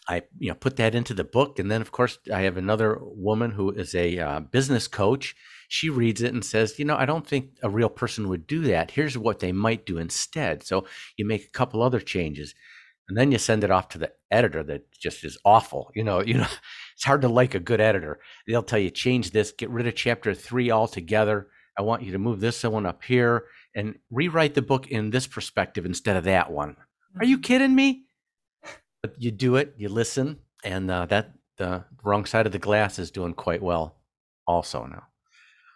I 0.09 0.23
you 0.39 0.51
know 0.51 0.55
put 0.55 0.77
that 0.77 0.95
into 0.95 1.15
the 1.15 1.25
book, 1.25 1.59
and 1.59 1.69
then 1.71 1.83
of 1.83 1.91
course 1.91 2.19
I 2.33 2.43
have 2.43 2.57
another 2.57 2.99
woman 3.01 3.51
who 3.51 3.73
is 3.73 3.95
a 3.95 4.19
uh, 4.19 4.41
business 4.41 4.87
coach. 4.87 5.35
She 5.69 5.91
reads 5.91 6.23
it 6.23 6.33
and 6.33 6.45
says, 6.45 6.79
"You 6.79 6.85
know, 6.85 6.97
I 6.97 7.07
don't 7.07 7.27
think 7.27 7.59
a 7.63 7.69
real 7.69 7.91
person 7.91 8.29
would 8.29 8.47
do 8.47 8.61
that. 8.63 8.93
Here's 8.93 9.19
what 9.19 9.41
they 9.41 9.53
might 9.53 9.85
do 9.85 9.99
instead." 9.99 10.63
So 10.63 10.87
you 11.17 11.27
make 11.27 11.45
a 11.45 11.59
couple 11.59 11.83
other 11.83 12.01
changes, 12.01 12.55
and 13.09 13.19
then 13.19 13.33
you 13.33 13.39
send 13.39 13.65
it 13.65 13.73
off 13.73 13.89
to 13.91 13.99
the 13.99 14.13
editor 14.31 14.63
that 14.63 14.93
just 14.93 15.25
is 15.25 15.39
awful. 15.45 15.91
You 15.95 16.05
know, 16.05 16.23
you 16.23 16.35
know, 16.35 16.53
it's 16.95 17.05
hard 17.05 17.23
to 17.23 17.29
like 17.29 17.55
a 17.55 17.61
good 17.61 17.81
editor. 17.81 18.21
They'll 18.47 18.63
tell 18.63 18.79
you 18.79 18.91
change 18.91 19.31
this, 19.31 19.53
get 19.53 19.71
rid 19.71 19.87
of 19.87 19.95
chapter 19.95 20.35
three 20.35 20.71
altogether. 20.71 21.49
I 21.79 21.83
want 21.83 22.03
you 22.03 22.13
to 22.13 22.19
move 22.19 22.41
this 22.41 22.63
one 22.65 22.87
up 22.87 23.03
here 23.03 23.45
and 23.75 23.97
rewrite 24.11 24.55
the 24.55 24.63
book 24.63 24.89
in 24.89 25.11
this 25.11 25.27
perspective 25.27 25.87
instead 25.87 26.17
of 26.17 26.25
that 26.25 26.51
one. 26.51 26.77
Are 27.19 27.25
you 27.25 27.37
mm-hmm. 27.37 27.43
kidding 27.43 27.75
me? 27.75 28.05
But 29.03 29.21
you 29.21 29.31
do 29.31 29.57
it, 29.57 29.75
you 29.77 29.89
listen, 29.89 30.39
and 30.63 30.91
uh, 30.91 31.07
that 31.07 31.33
the 31.57 31.85
wrong 32.05 32.25
side 32.25 32.47
of 32.47 32.53
the 32.53 32.59
glass 32.59 32.99
is 32.99 33.11
doing 33.11 33.35
quite 33.35 33.63
well 33.63 33.97
also 34.47 34.87
now. 34.87 35.05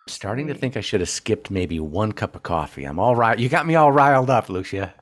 I'm 0.07 0.13
starting 0.13 0.47
to 0.47 0.55
think 0.55 0.77
I 0.77 0.81
should 0.81 1.01
have 1.01 1.09
skipped 1.09 1.51
maybe 1.51 1.81
one 1.81 2.13
cup 2.13 2.37
of 2.37 2.45
coffee. 2.45 2.85
I'm 2.85 3.01
all 3.01 3.17
right. 3.17 3.39
You 3.39 3.49
got 3.49 3.67
me 3.67 3.75
all 3.75 3.91
riled 3.91 4.31
up, 4.31 4.49
Lucia. 4.49 4.95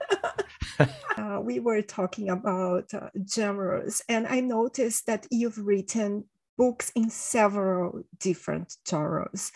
Uh, 0.78 1.40
we 1.42 1.60
were 1.60 1.82
talking 1.82 2.30
about 2.30 2.92
uh, 2.94 3.10
genres, 3.28 4.02
and 4.08 4.26
I 4.26 4.40
noticed 4.40 5.06
that 5.06 5.26
you've 5.30 5.58
written 5.58 6.24
books 6.56 6.92
in 6.94 7.10
several 7.10 8.02
different 8.18 8.76
genres. 8.88 9.52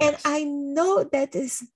And 0.00 0.12
yes. 0.12 0.22
I 0.24 0.44
know 0.44 1.04
that 1.04 1.34
is 1.34 1.66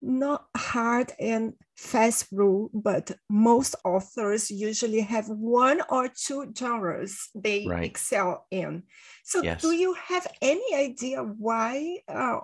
not 0.00 0.46
hard 0.56 1.12
and 1.18 1.54
fast 1.76 2.26
rule, 2.30 2.70
but 2.72 3.12
most 3.28 3.74
authors 3.84 4.50
usually 4.50 5.00
have 5.00 5.28
one 5.28 5.80
or 5.88 6.08
two 6.08 6.52
genres 6.56 7.28
they 7.34 7.66
right. 7.66 7.84
excel 7.84 8.46
in. 8.50 8.84
So, 9.24 9.42
yes. 9.42 9.62
do 9.62 9.72
you 9.72 9.94
have 9.94 10.26
any 10.40 10.74
idea 10.74 11.22
why 11.22 11.98
uh, 12.08 12.40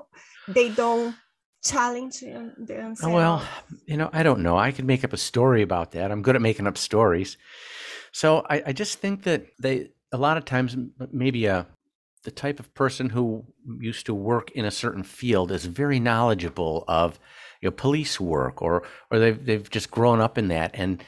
they 0.49 0.69
don't 0.71 1.15
challenging 1.65 2.53
themselves? 2.59 3.15
Well, 3.15 3.43
you 3.87 3.97
know, 3.97 4.11
I 4.13 4.23
don't 4.23 4.41
know. 4.41 4.57
I 4.57 4.71
could 4.71 4.85
make 4.85 5.05
up 5.05 5.13
a 5.13 5.17
story 5.17 5.63
about 5.63 5.93
that. 5.93 6.11
I'm 6.11 6.23
good 6.23 6.37
at 6.37 6.43
making 6.43 6.67
up 6.67 6.79
stories. 6.79 7.37
So 8.13 8.47
I, 8.49 8.63
I 8.67 8.73
just 8.73 8.99
think 8.99 9.25
that 9.25 9.47
they 9.59 9.91
a 10.13 10.19
lot 10.19 10.37
of 10.37 10.45
times 10.45 10.77
maybe 11.11 11.47
a 11.47 11.59
uh, 11.59 11.65
the 12.23 12.31
type 12.31 12.59
of 12.59 12.73
person 12.75 13.11
who 13.11 13.45
used 13.81 14.07
to 14.07 14.15
work 14.15 14.51
in 14.53 14.65
a 14.65 14.71
certain 14.71 15.03
field 15.03 15.53
is 15.53 15.67
very 15.67 16.01
knowledgeable 16.01 16.85
of 16.89 17.19
you 17.61 17.69
know 17.69 17.73
police 17.73 18.19
work 18.19 18.63
or 18.63 18.83
or 19.11 19.19
they've 19.19 19.45
they've 19.45 19.69
just 19.71 19.91
grown 19.91 20.21
up 20.21 20.39
in 20.39 20.49
that 20.49 20.71
and 20.75 21.05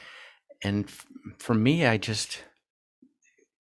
and 0.63 0.91
for 1.39 1.55
me 1.55 1.85
I 1.85 1.97
just 1.97 2.43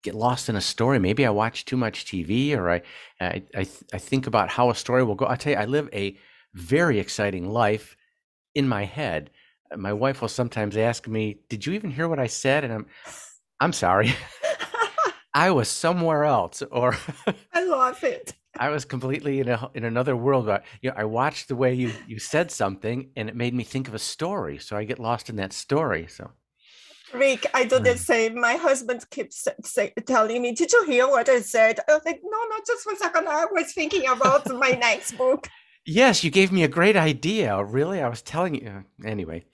get 0.03 0.13
lost 0.13 0.49
in 0.49 0.55
a 0.55 0.61
story 0.61 0.99
maybe 0.99 1.25
I 1.25 1.31
watch 1.31 1.65
too 1.65 1.77
much 1.77 2.05
TV 2.05 2.55
or 2.55 2.69
I 2.69 2.81
I 3.19 3.43
I, 3.55 3.67
I 3.93 3.97
think 3.97 4.27
about 4.27 4.49
how 4.49 4.69
a 4.69 4.75
story 4.75 5.03
will 5.03 5.15
go 5.15 5.27
I 5.27 5.35
tell 5.35 5.53
you 5.53 5.59
I 5.59 5.65
live 5.65 5.89
a 5.93 6.17
very 6.53 6.99
exciting 6.99 7.49
life 7.49 7.95
in 8.55 8.67
my 8.67 8.85
head. 8.85 9.29
My 9.75 9.93
wife 9.93 10.21
will 10.21 10.27
sometimes 10.27 10.75
ask 10.75 11.07
me, 11.07 11.39
"Did 11.49 11.65
you 11.65 11.73
even 11.73 11.91
hear 11.91 12.07
what 12.07 12.19
I 12.19 12.27
said?" 12.27 12.63
And 12.63 12.73
I'm, 12.73 12.85
I'm 13.59 13.73
sorry. 13.73 14.13
I 15.33 15.51
was 15.51 15.69
somewhere 15.69 16.25
else, 16.25 16.61
or 16.61 16.97
I 17.53 17.63
love 17.63 18.03
it. 18.03 18.33
I 18.59 18.69
was 18.69 18.83
completely 18.83 19.39
in 19.39 19.47
a, 19.47 19.71
in 19.73 19.85
another 19.85 20.15
world. 20.15 20.45
But 20.45 20.65
you 20.81 20.89
know, 20.89 20.95
I 20.97 21.05
watched 21.05 21.47
the 21.47 21.55
way 21.55 21.73
you 21.73 21.93
you 22.05 22.19
said 22.19 22.51
something, 22.51 23.09
and 23.15 23.29
it 23.29 23.35
made 23.35 23.53
me 23.53 23.63
think 23.63 23.87
of 23.87 23.93
a 23.93 23.99
story. 23.99 24.57
So 24.57 24.75
I 24.75 24.83
get 24.83 24.99
lost 24.99 25.29
in 25.29 25.37
that 25.37 25.53
story. 25.53 26.07
So, 26.09 26.31
Rick, 27.13 27.45
I 27.53 27.63
do 27.63 27.79
the 27.79 27.97
same. 27.97 28.39
My 28.39 28.55
husband 28.55 29.09
keeps 29.09 29.47
say, 29.63 29.93
telling 30.05 30.41
me, 30.41 30.51
"Did 30.51 30.73
you 30.73 30.83
hear 30.83 31.07
what 31.07 31.29
I 31.29 31.39
said?" 31.39 31.79
I 31.87 31.93
was 31.93 32.05
like, 32.05 32.19
"No, 32.23 32.39
no, 32.49 32.57
just 32.67 32.85
one 32.85 32.97
second. 32.97 33.29
I 33.29 33.45
was 33.45 33.71
thinking 33.71 34.07
about 34.09 34.53
my 34.53 34.71
next 34.71 35.17
book." 35.17 35.47
Yes, 35.85 36.23
you 36.23 36.29
gave 36.29 36.51
me 36.51 36.63
a 36.63 36.67
great 36.67 36.95
idea. 36.95 37.63
Really, 37.63 38.01
I 38.01 38.09
was 38.09 38.21
telling 38.21 38.55
you. 38.55 38.85
Anyway, 39.03 39.45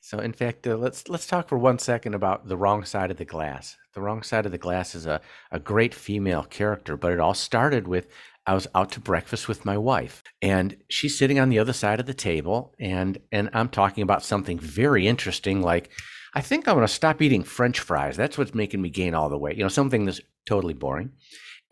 so 0.00 0.18
in 0.18 0.32
fact, 0.32 0.66
uh, 0.66 0.76
let's 0.76 1.08
let's 1.08 1.26
talk 1.26 1.48
for 1.48 1.58
one 1.58 1.78
second 1.78 2.14
about 2.14 2.48
the 2.48 2.56
wrong 2.56 2.84
side 2.84 3.10
of 3.10 3.18
the 3.18 3.24
glass. 3.24 3.76
The 3.94 4.00
wrong 4.00 4.22
side 4.22 4.46
of 4.46 4.52
the 4.52 4.58
glass 4.58 4.94
is 4.94 5.06
a 5.06 5.20
a 5.50 5.58
great 5.58 5.94
female 5.94 6.44
character, 6.44 6.96
but 6.96 7.12
it 7.12 7.20
all 7.20 7.34
started 7.34 7.86
with 7.86 8.08
I 8.46 8.54
was 8.54 8.66
out 8.74 8.90
to 8.92 9.00
breakfast 9.00 9.46
with 9.46 9.64
my 9.64 9.76
wife, 9.76 10.22
and 10.40 10.76
she's 10.88 11.18
sitting 11.18 11.38
on 11.38 11.50
the 11.50 11.58
other 11.58 11.74
side 11.74 12.00
of 12.00 12.06
the 12.06 12.14
table, 12.14 12.74
and 12.80 13.18
and 13.30 13.50
I'm 13.52 13.68
talking 13.68 14.02
about 14.02 14.24
something 14.24 14.58
very 14.58 15.06
interesting, 15.06 15.60
like 15.60 15.90
I 16.34 16.40
think 16.40 16.66
I'm 16.66 16.76
going 16.76 16.86
to 16.86 16.92
stop 16.92 17.20
eating 17.20 17.42
French 17.42 17.78
fries. 17.78 18.16
That's 18.16 18.38
what's 18.38 18.54
making 18.54 18.80
me 18.80 18.88
gain 18.88 19.14
all 19.14 19.28
the 19.28 19.38
weight. 19.38 19.58
You 19.58 19.64
know, 19.64 19.68
something 19.68 20.06
that's 20.06 20.20
totally 20.46 20.74
boring 20.74 21.12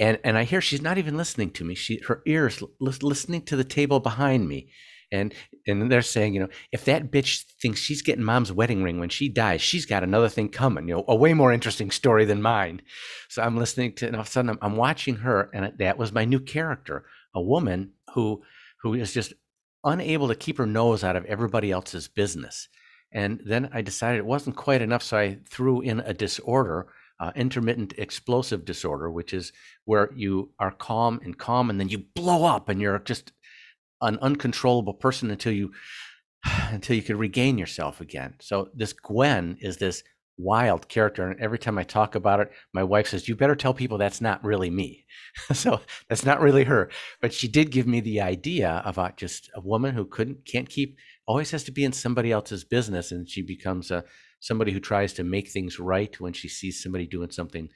and 0.01 0.19
and 0.25 0.37
I 0.39 0.45
hear 0.45 0.61
she's 0.63 0.83
not 0.83 0.99
even 0.99 1.17
listening 1.17 1.51
to 1.53 1.65
me. 1.65 1.75
She 1.75 2.01
her 2.09 2.23
ears 2.27 2.63
li- 2.63 2.93
listening 3.03 3.43
to 3.43 3.57
the 3.57 3.65
table 3.65 4.01
behind 4.01 4.49
me, 4.49 4.71
and 5.13 5.33
and 5.67 5.93
they're 5.93 6.03
saying, 6.03 6.33
you 6.35 6.41
know, 6.41 6.49
if 6.73 6.87
that 6.87 7.11
bitch 7.13 7.45
thinks 7.61 7.81
she's 7.81 8.01
getting 8.01 8.25
mom's 8.25 8.51
wedding 8.51 8.83
ring 8.83 8.99
when 8.99 9.11
she 9.11 9.29
dies, 9.29 9.61
she's 9.61 9.85
got 9.85 10.03
another 10.03 10.31
thing 10.31 10.49
coming. 10.49 10.89
You 10.89 10.97
know, 10.97 11.05
a 11.07 11.15
way 11.15 11.35
more 11.35 11.53
interesting 11.53 11.91
story 11.91 12.25
than 12.25 12.41
mine. 12.41 12.81
So 13.29 13.43
I'm 13.43 13.59
listening 13.59 13.93
to, 13.97 14.07
and 14.07 14.17
all 14.17 14.23
of 14.23 14.29
a 14.29 14.31
sudden 14.31 14.51
I'm, 14.51 14.59
I'm 14.63 14.77
watching 14.77 15.17
her, 15.17 15.51
and 15.53 15.73
that 15.79 15.99
was 15.99 16.13
my 16.13 16.25
new 16.25 16.41
character, 16.41 17.05
a 17.35 17.43
woman 17.43 17.93
who 18.15 18.43
who 18.83 18.95
is 18.95 19.13
just 19.13 19.35
unable 19.85 20.29
to 20.29 20.35
keep 20.35 20.57
her 20.57 20.67
nose 20.67 21.05
out 21.05 21.17
of 21.17 21.27
everybody 21.27 21.71
else's 21.71 22.09
business. 22.09 22.69
And 23.13 23.43
then 23.45 23.69
I 23.73 23.83
decided 23.83 24.19
it 24.19 24.27
wasn't 24.27 24.57
quite 24.57 24.81
enough, 24.81 25.03
so 25.03 25.19
I 25.19 25.41
threw 25.47 25.83
in 25.83 26.01
a 26.01 26.15
disorder 26.15 26.87
uh, 27.21 27.33
intermittent 27.37 27.93
explosive 27.99 28.65
disorder, 28.65 29.11
which 29.11 29.35
is 29.35 29.53
where 29.85 30.11
you 30.17 30.51
are 30.59 30.71
calm 30.73 31.21
and 31.23 31.39
calm 31.39 31.71
and 31.71 31.79
then 31.79 31.89
you 31.89 31.99
blow 32.15 32.45
up 32.45 32.69
and 32.69 32.81
you're 32.81 32.99
just 32.99 33.33
an 34.01 34.19
uncontrollable 34.23 34.95
person 34.95 35.31
until 35.31 35.53
you 35.53 35.71
until 36.71 36.97
you 36.97 37.03
could 37.03 37.19
regain 37.19 37.59
yourself 37.59 38.01
again. 38.01 38.35
So 38.41 38.71
this 38.75 38.95
Gwen 38.95 39.59
is 39.61 39.77
this 39.77 40.03
wild 40.39 40.89
character 40.89 41.29
and 41.29 41.39
every 41.39 41.59
time 41.59 41.77
I 41.77 41.83
talk 41.83 42.15
about 42.15 42.41
it 42.41 42.51
my 42.73 42.83
wife 42.83 43.09
says 43.09 43.29
you 43.29 43.37
better 43.37 43.55
tell 43.55 43.75
people 43.75 43.99
that's 43.99 44.23
not 44.23 44.43
really 44.43 44.71
me. 44.71 45.05
so 45.53 45.81
that's 46.09 46.25
not 46.25 46.41
really 46.41 46.65
her, 46.65 46.89
but 47.21 47.35
she 47.35 47.47
did 47.47 47.71
give 47.71 47.87
me 47.87 48.01
the 48.01 48.23
idea 48.23 48.81
about 48.87 49.19
just 49.19 49.51
a 49.55 49.61
woman 49.61 49.95
who 49.95 50.07
couldn't 50.07 50.47
can't 50.47 50.71
keep 50.71 50.97
always 51.27 51.51
has 51.51 51.65
to 51.65 51.73
be 51.73 51.85
in 51.85 51.93
somebody 51.93 52.33
else's 52.33 52.65
business 52.65 53.13
and 53.13 53.29
she 53.29 53.43
becomes 53.43 53.91
a 53.91 54.05
somebody 54.41 54.73
who 54.73 54.81
tries 54.81 55.13
to 55.15 55.25
make 55.25 55.49
things 55.49 55.79
right 55.79 56.19
when 56.21 56.33
she 56.33 56.49
sees 56.49 56.83
somebody 56.83 57.07
doing 57.07 57.31
something 57.31 57.69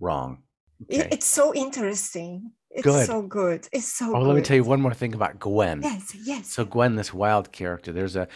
wrong. 0.00 0.42
Okay. 0.90 1.08
It's 1.10 1.26
so 1.26 1.54
interesting. 1.54 2.52
It's 2.70 2.82
good. 2.82 3.06
so 3.06 3.22
good. 3.22 3.68
It's 3.70 3.86
so 3.86 4.10
Oh, 4.10 4.18
good. 4.18 4.26
let 4.26 4.34
me 4.36 4.42
tell 4.42 4.56
you 4.56 4.64
one 4.64 4.80
more 4.80 4.92
thing 4.92 5.14
about 5.14 5.38
Gwen. 5.38 5.80
Yes, 5.82 6.12
yes. 6.24 6.48
So 6.48 6.64
Gwen, 6.64 6.96
this 6.96 7.14
wild 7.14 7.52
character, 7.52 7.92
there's 7.92 8.16
a 8.16 8.26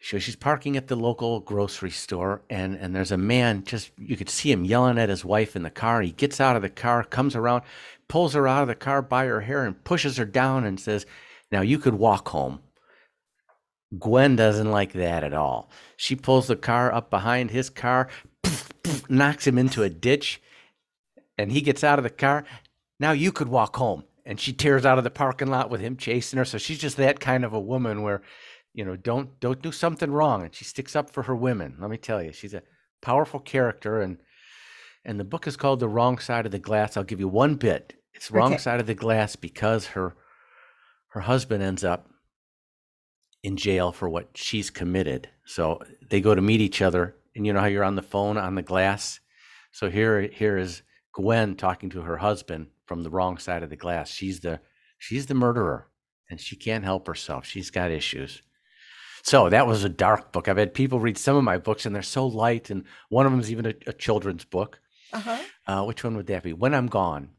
so 0.00 0.18
she's 0.18 0.34
parking 0.34 0.76
at 0.76 0.88
the 0.88 0.96
local 0.96 1.38
grocery 1.38 1.92
store 1.92 2.42
and 2.50 2.74
and 2.74 2.94
there's 2.94 3.12
a 3.12 3.16
man 3.16 3.62
just 3.64 3.92
you 3.96 4.16
could 4.16 4.28
see 4.28 4.50
him 4.50 4.64
yelling 4.64 4.98
at 4.98 5.08
his 5.08 5.24
wife 5.24 5.54
in 5.54 5.62
the 5.62 5.70
car. 5.70 6.02
He 6.02 6.10
gets 6.10 6.40
out 6.40 6.56
of 6.56 6.62
the 6.62 6.68
car, 6.68 7.04
comes 7.04 7.36
around, 7.36 7.62
pulls 8.08 8.34
her 8.34 8.48
out 8.48 8.62
of 8.62 8.68
the 8.68 8.74
car 8.74 9.00
by 9.00 9.26
her 9.26 9.42
hair 9.42 9.64
and 9.64 9.82
pushes 9.84 10.16
her 10.16 10.24
down 10.24 10.64
and 10.64 10.80
says, 10.80 11.06
"Now 11.52 11.60
you 11.60 11.78
could 11.78 11.94
walk 11.94 12.28
home." 12.30 12.58
Gwen 13.98 14.36
doesn't 14.36 14.70
like 14.70 14.92
that 14.92 15.24
at 15.24 15.34
all. 15.34 15.70
She 15.96 16.16
pulls 16.16 16.46
the 16.46 16.56
car 16.56 16.92
up 16.92 17.10
behind 17.10 17.50
his 17.50 17.70
car, 17.70 18.08
knocks 19.08 19.46
him 19.46 19.58
into 19.58 19.82
a 19.82 19.90
ditch, 19.90 20.40
and 21.38 21.52
he 21.52 21.60
gets 21.60 21.84
out 21.84 21.98
of 21.98 22.02
the 22.02 22.10
car. 22.10 22.44
Now 23.00 23.12
you 23.12 23.32
could 23.32 23.48
walk 23.48 23.76
home. 23.76 24.04
And 24.26 24.40
she 24.40 24.54
tears 24.54 24.86
out 24.86 24.96
of 24.96 25.04
the 25.04 25.10
parking 25.10 25.48
lot 25.48 25.68
with 25.68 25.82
him 25.82 25.98
chasing 25.98 26.38
her. 26.38 26.46
So 26.46 26.56
she's 26.56 26.78
just 26.78 26.96
that 26.96 27.20
kind 27.20 27.44
of 27.44 27.52
a 27.52 27.60
woman 27.60 28.00
where, 28.00 28.22
you 28.72 28.82
know, 28.82 28.96
don't 28.96 29.38
don't 29.38 29.60
do 29.60 29.70
something 29.70 30.10
wrong. 30.10 30.42
And 30.42 30.54
she 30.54 30.64
sticks 30.64 30.96
up 30.96 31.10
for 31.10 31.24
her 31.24 31.36
women. 31.36 31.76
Let 31.78 31.90
me 31.90 31.98
tell 31.98 32.22
you, 32.22 32.32
she's 32.32 32.54
a 32.54 32.62
powerful 33.02 33.38
character. 33.38 34.00
And 34.00 34.16
and 35.04 35.20
the 35.20 35.24
book 35.24 35.46
is 35.46 35.58
called 35.58 35.80
The 35.80 35.88
Wrong 35.88 36.16
Side 36.18 36.46
of 36.46 36.52
the 36.52 36.58
Glass. 36.58 36.96
I'll 36.96 37.04
give 37.04 37.20
you 37.20 37.28
one 37.28 37.56
bit. 37.56 37.96
It's 38.14 38.30
wrong 38.30 38.52
Okay. 38.54 38.62
side 38.62 38.80
of 38.80 38.86
the 38.86 38.94
glass 38.94 39.36
because 39.36 39.88
her 39.88 40.14
her 41.08 41.20
husband 41.20 41.62
ends 41.62 41.84
up 41.84 42.08
in 43.44 43.56
jail 43.56 43.92
for 43.92 44.08
what 44.08 44.30
she's 44.34 44.70
committed. 44.70 45.28
So 45.44 45.80
they 46.08 46.20
go 46.20 46.34
to 46.34 46.40
meet 46.42 46.62
each 46.62 46.82
other, 46.82 47.14
and 47.36 47.46
you 47.46 47.52
know 47.52 47.60
how 47.60 47.66
you're 47.66 47.84
on 47.84 47.94
the 47.94 48.02
phone 48.02 48.38
on 48.38 48.54
the 48.54 48.62
glass. 48.62 49.20
So 49.70 49.90
here, 49.90 50.22
here 50.22 50.56
is 50.56 50.82
Gwen 51.12 51.54
talking 51.54 51.90
to 51.90 52.00
her 52.00 52.16
husband 52.16 52.68
from 52.86 53.02
the 53.02 53.10
wrong 53.10 53.36
side 53.38 53.62
of 53.62 53.70
the 53.70 53.76
glass. 53.76 54.10
She's 54.10 54.40
the 54.40 54.60
she's 54.98 55.26
the 55.26 55.34
murderer, 55.34 55.88
and 56.30 56.40
she 56.40 56.56
can't 56.56 56.84
help 56.84 57.06
herself. 57.06 57.44
She's 57.44 57.70
got 57.70 57.90
issues. 57.90 58.42
So 59.22 59.48
that 59.50 59.66
was 59.66 59.84
a 59.84 59.88
dark 59.88 60.32
book. 60.32 60.48
I've 60.48 60.56
had 60.56 60.74
people 60.74 61.00
read 61.00 61.18
some 61.18 61.36
of 61.36 61.44
my 61.44 61.58
books, 61.58 61.86
and 61.86 61.94
they're 61.94 62.02
so 62.02 62.26
light. 62.26 62.70
And 62.70 62.84
one 63.10 63.26
of 63.26 63.32
them 63.32 63.40
is 63.40 63.50
even 63.50 63.66
a, 63.66 63.74
a 63.86 63.92
children's 63.92 64.44
book. 64.44 64.80
Uh-huh. 65.12 65.38
Uh, 65.66 65.84
which 65.84 66.02
one 66.02 66.16
would 66.16 66.26
that 66.26 66.42
be? 66.42 66.52
When 66.52 66.74
I'm 66.74 66.88
Gone. 66.88 67.30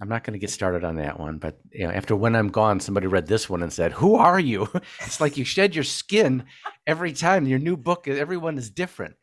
I'm 0.00 0.08
not 0.08 0.24
going 0.24 0.32
to 0.32 0.38
get 0.38 0.50
started 0.50 0.82
on 0.82 0.96
that 0.96 1.20
one, 1.20 1.38
but 1.38 1.60
you 1.72 1.86
know, 1.86 1.92
after 1.92 2.16
When 2.16 2.34
I'm 2.34 2.48
Gone, 2.48 2.80
somebody 2.80 3.06
read 3.06 3.26
this 3.26 3.50
one 3.50 3.62
and 3.62 3.72
said, 3.72 3.92
"Who 3.92 4.14
are 4.14 4.40
you?" 4.40 4.68
it's 5.00 5.20
like 5.20 5.36
you 5.36 5.44
shed 5.44 5.74
your 5.74 5.84
skin 5.84 6.44
every 6.86 7.12
time. 7.12 7.46
Your 7.46 7.58
new 7.58 7.76
book, 7.76 8.08
everyone 8.08 8.56
is 8.56 8.70
different, 8.70 9.16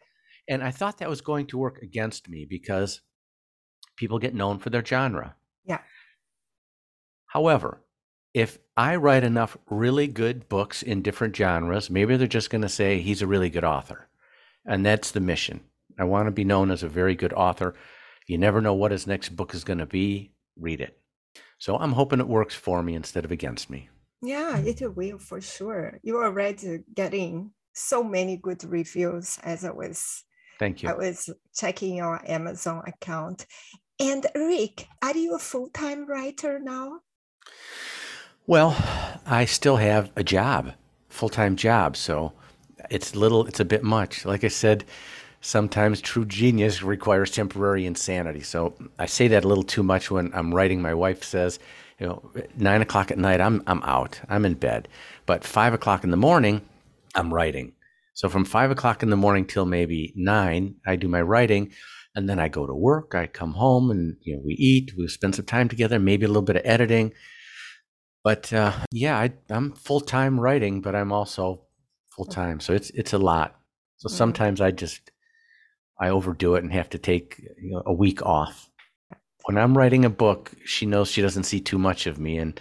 and 0.48 0.64
I 0.64 0.72
thought 0.72 1.00
that 1.00 1.10
was 1.10 1.22
going 1.22 1.48
to 1.48 1.58
work 1.58 1.82
against 1.82 2.30
me 2.30 2.46
because 2.48 3.02
people 3.96 4.20
get 4.20 4.36
known 4.36 4.60
for 4.60 4.70
their 4.70 4.86
genre. 4.86 5.36
Yeah. 5.66 5.80
However, 7.26 7.82
if 8.34 8.60
I 8.76 8.96
write 8.96 9.24
enough 9.24 9.58
really 9.70 10.08
good 10.08 10.48
books 10.48 10.84
in 10.84 11.02
different 11.02 11.36
genres, 11.36 11.90
maybe 11.90 12.16
they're 12.16 12.28
just 12.28 12.52
going 12.52 12.62
to 12.62 12.70
say 12.70 13.00
he's 13.00 13.24
a 13.24 13.28
really 13.28 13.50
good 13.50 13.64
author. 13.64 14.08
And 14.66 14.86
that's 14.86 15.12
the 15.12 15.20
mission. 15.20 15.62
I 16.00 16.04
want 16.04 16.28
to 16.28 16.32
be 16.32 16.44
known 16.44 16.70
as 16.70 16.84
a 16.84 16.90
very 16.90 17.16
good 17.16 17.34
author. 17.34 17.74
You 18.28 18.38
never 18.38 18.62
know 18.62 18.74
what 18.74 18.92
his 18.92 19.08
next 19.08 19.30
book 19.30 19.56
is 19.56 19.64
going 19.64 19.80
to 19.80 19.86
be. 19.86 20.34
Read 20.60 20.82
it. 20.82 20.98
So 21.58 21.78
I'm 21.78 21.94
hoping 21.94 22.20
it 22.20 22.28
works 22.28 22.56
for 22.56 22.84
me 22.84 22.96
instead 22.96 23.26
of 23.26 23.32
against 23.32 23.70
me. 23.70 23.90
Yeah, 24.22 24.58
it 24.58 24.82
will 24.96 25.20
for 25.20 25.42
sure. 25.42 26.00
You're 26.04 26.26
already 26.26 26.84
getting 26.94 27.52
so 27.74 28.04
many 28.04 28.38
good 28.38 28.64
reviews 28.64 29.38
as 29.44 29.64
I 29.64 29.72
was 29.72 30.24
Thank 30.60 30.82
you. 30.82 30.90
I 30.90 30.94
was 30.94 31.30
checking 31.56 31.96
your 31.96 32.20
Amazon 32.30 32.82
account. 32.88 33.46
And 34.00 34.26
Rick, 34.36 34.88
are 35.02 35.16
you 35.16 35.36
a 35.36 35.40
full-time 35.40 36.08
writer 36.08 36.60
now? 36.60 37.02
Well, 38.46 38.76
I 39.26 39.46
still 39.46 39.78
have 39.78 40.12
a 40.16 40.24
job, 40.24 40.74
full-time 41.10 41.56
job, 41.56 41.98
so 41.98 42.34
it's 42.90 43.16
little 43.16 43.46
it's 43.46 43.60
a 43.60 43.66
bit 43.66 43.84
much. 43.84 44.26
Like 44.26 44.44
I 44.44 44.48
said, 44.48 44.86
sometimes 45.48 46.02
true 46.02 46.26
genius 46.26 46.84
requires 46.84 47.32
temporary 47.32 47.86
insanity. 47.86 48.42
So 48.42 48.76
I 49.00 49.06
say 49.06 49.30
that 49.30 49.46
a 49.46 49.48
little 49.48 49.64
too 49.64 49.82
much 49.82 50.12
when 50.12 50.30
I'm 50.34 50.54
writing. 50.54 50.82
My 50.82 50.94
wife 50.94 51.24
says, 51.24 51.58
you 52.00 52.06
know, 52.06 52.32
nine 52.58 52.82
o'clock 52.82 53.12
at 53.12 53.18
night, 53.18 53.40
I'm 53.40 53.64
I'm 53.66 53.82
out, 53.84 54.20
I'm 54.28 54.46
in 54.46 54.56
bed, 54.56 54.90
but 55.26 55.46
five 55.46 55.74
o'clock 55.74 56.04
in 56.04 56.12
the 56.12 56.18
morning, 56.18 56.62
I'm 57.16 57.34
writing. 57.34 57.72
So 58.14 58.28
from 58.30 58.44
five 58.46 58.72
o'clock 58.72 59.04
in 59.04 59.10
the 59.10 59.16
morning 59.16 59.46
till 59.46 59.66
maybe 59.66 60.14
nine, 60.16 60.76
I 60.86 60.98
do 60.98 61.08
my 61.08 61.22
writing, 61.22 61.72
and 62.14 62.28
then 62.30 62.40
I 62.40 62.50
go 62.50 62.68
to 62.68 62.76
work. 62.76 63.16
I 63.16 63.28
come 63.28 63.54
home, 63.54 63.90
and 63.90 64.18
you 64.22 64.36
know, 64.36 64.42
we 64.46 64.54
eat, 64.56 64.92
we 64.98 65.08
spend 65.08 65.36
some 65.36 65.46
time 65.46 65.70
together, 65.70 65.98
maybe 65.98 66.26
a 66.26 66.28
little 66.28 66.42
bit 66.42 66.58
of 66.58 66.64
editing. 66.66 67.14
But 68.24 68.52
uh, 68.52 68.74
yeah, 68.92 69.18
I, 69.18 69.32
I'm 69.50 69.72
full 69.72 70.02
time 70.02 70.40
writing, 70.40 70.82
but 70.82 70.94
I'm 70.94 71.14
also 71.14 71.62
full 72.10 72.26
time, 72.26 72.60
so 72.60 72.74
it's 72.74 72.90
it's 72.90 73.14
a 73.14 73.18
lot. 73.18 73.56
So 73.98 74.10
sometimes 74.10 74.62
I 74.62 74.72
just 74.72 75.10
I 76.00 76.10
overdo 76.10 76.56
it 76.56 76.64
and 76.64 76.72
have 76.74 76.90
to 76.92 76.98
take 76.98 77.40
you 77.62 77.72
know, 77.72 77.84
a 77.86 77.94
week 77.94 78.22
off. 78.22 78.70
When 79.46 79.58
I'm 79.58 79.78
writing 79.78 80.04
a 80.06 80.10
book, 80.10 80.52
she 80.66 80.86
knows 80.86 81.10
she 81.10 81.22
doesn't 81.22 81.44
see 81.44 81.60
too 81.60 81.78
much 81.78 82.06
of 82.06 82.20
me, 82.20 82.38
and 82.38 82.60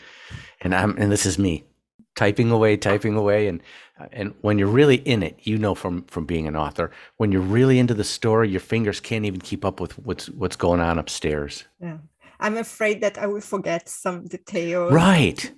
and 0.61 0.75
I'm 0.75 0.96
and 0.96 1.11
this 1.11 1.27
is 1.27 1.38
me 1.38 1.64
typing 2.16 2.51
away, 2.51 2.77
typing 2.77 3.14
away, 3.14 3.46
and 3.46 3.62
and 4.12 4.35
when 4.40 4.59
you're 4.59 4.68
really 4.68 4.96
in 4.96 5.22
it, 5.22 5.38
you 5.42 5.59
know 5.59 5.75
from 5.75 6.05
from 6.05 6.27
being 6.27 6.46
an 6.46 6.57
author, 6.57 6.90
when 7.18 7.33
you're 7.33 7.42
really 7.42 7.79
into 7.79 7.94
the 7.94 8.05
story, 8.05 8.49
your 8.49 8.61
fingers 8.61 9.01
can't 9.01 9.25
even 9.25 9.40
keep 9.40 9.64
up 9.64 9.81
with 9.81 9.99
what's 9.99 10.29
what's 10.31 10.57
going 10.57 10.81
on 10.81 10.99
upstairs. 10.99 11.64
Yeah. 11.81 11.99
I'm 12.38 12.57
afraid 12.59 13.01
that 13.01 13.16
I 13.16 13.27
will 13.27 13.40
forget 13.40 13.88
some 13.88 14.27
details. 14.27 14.92
Right. 14.92 15.53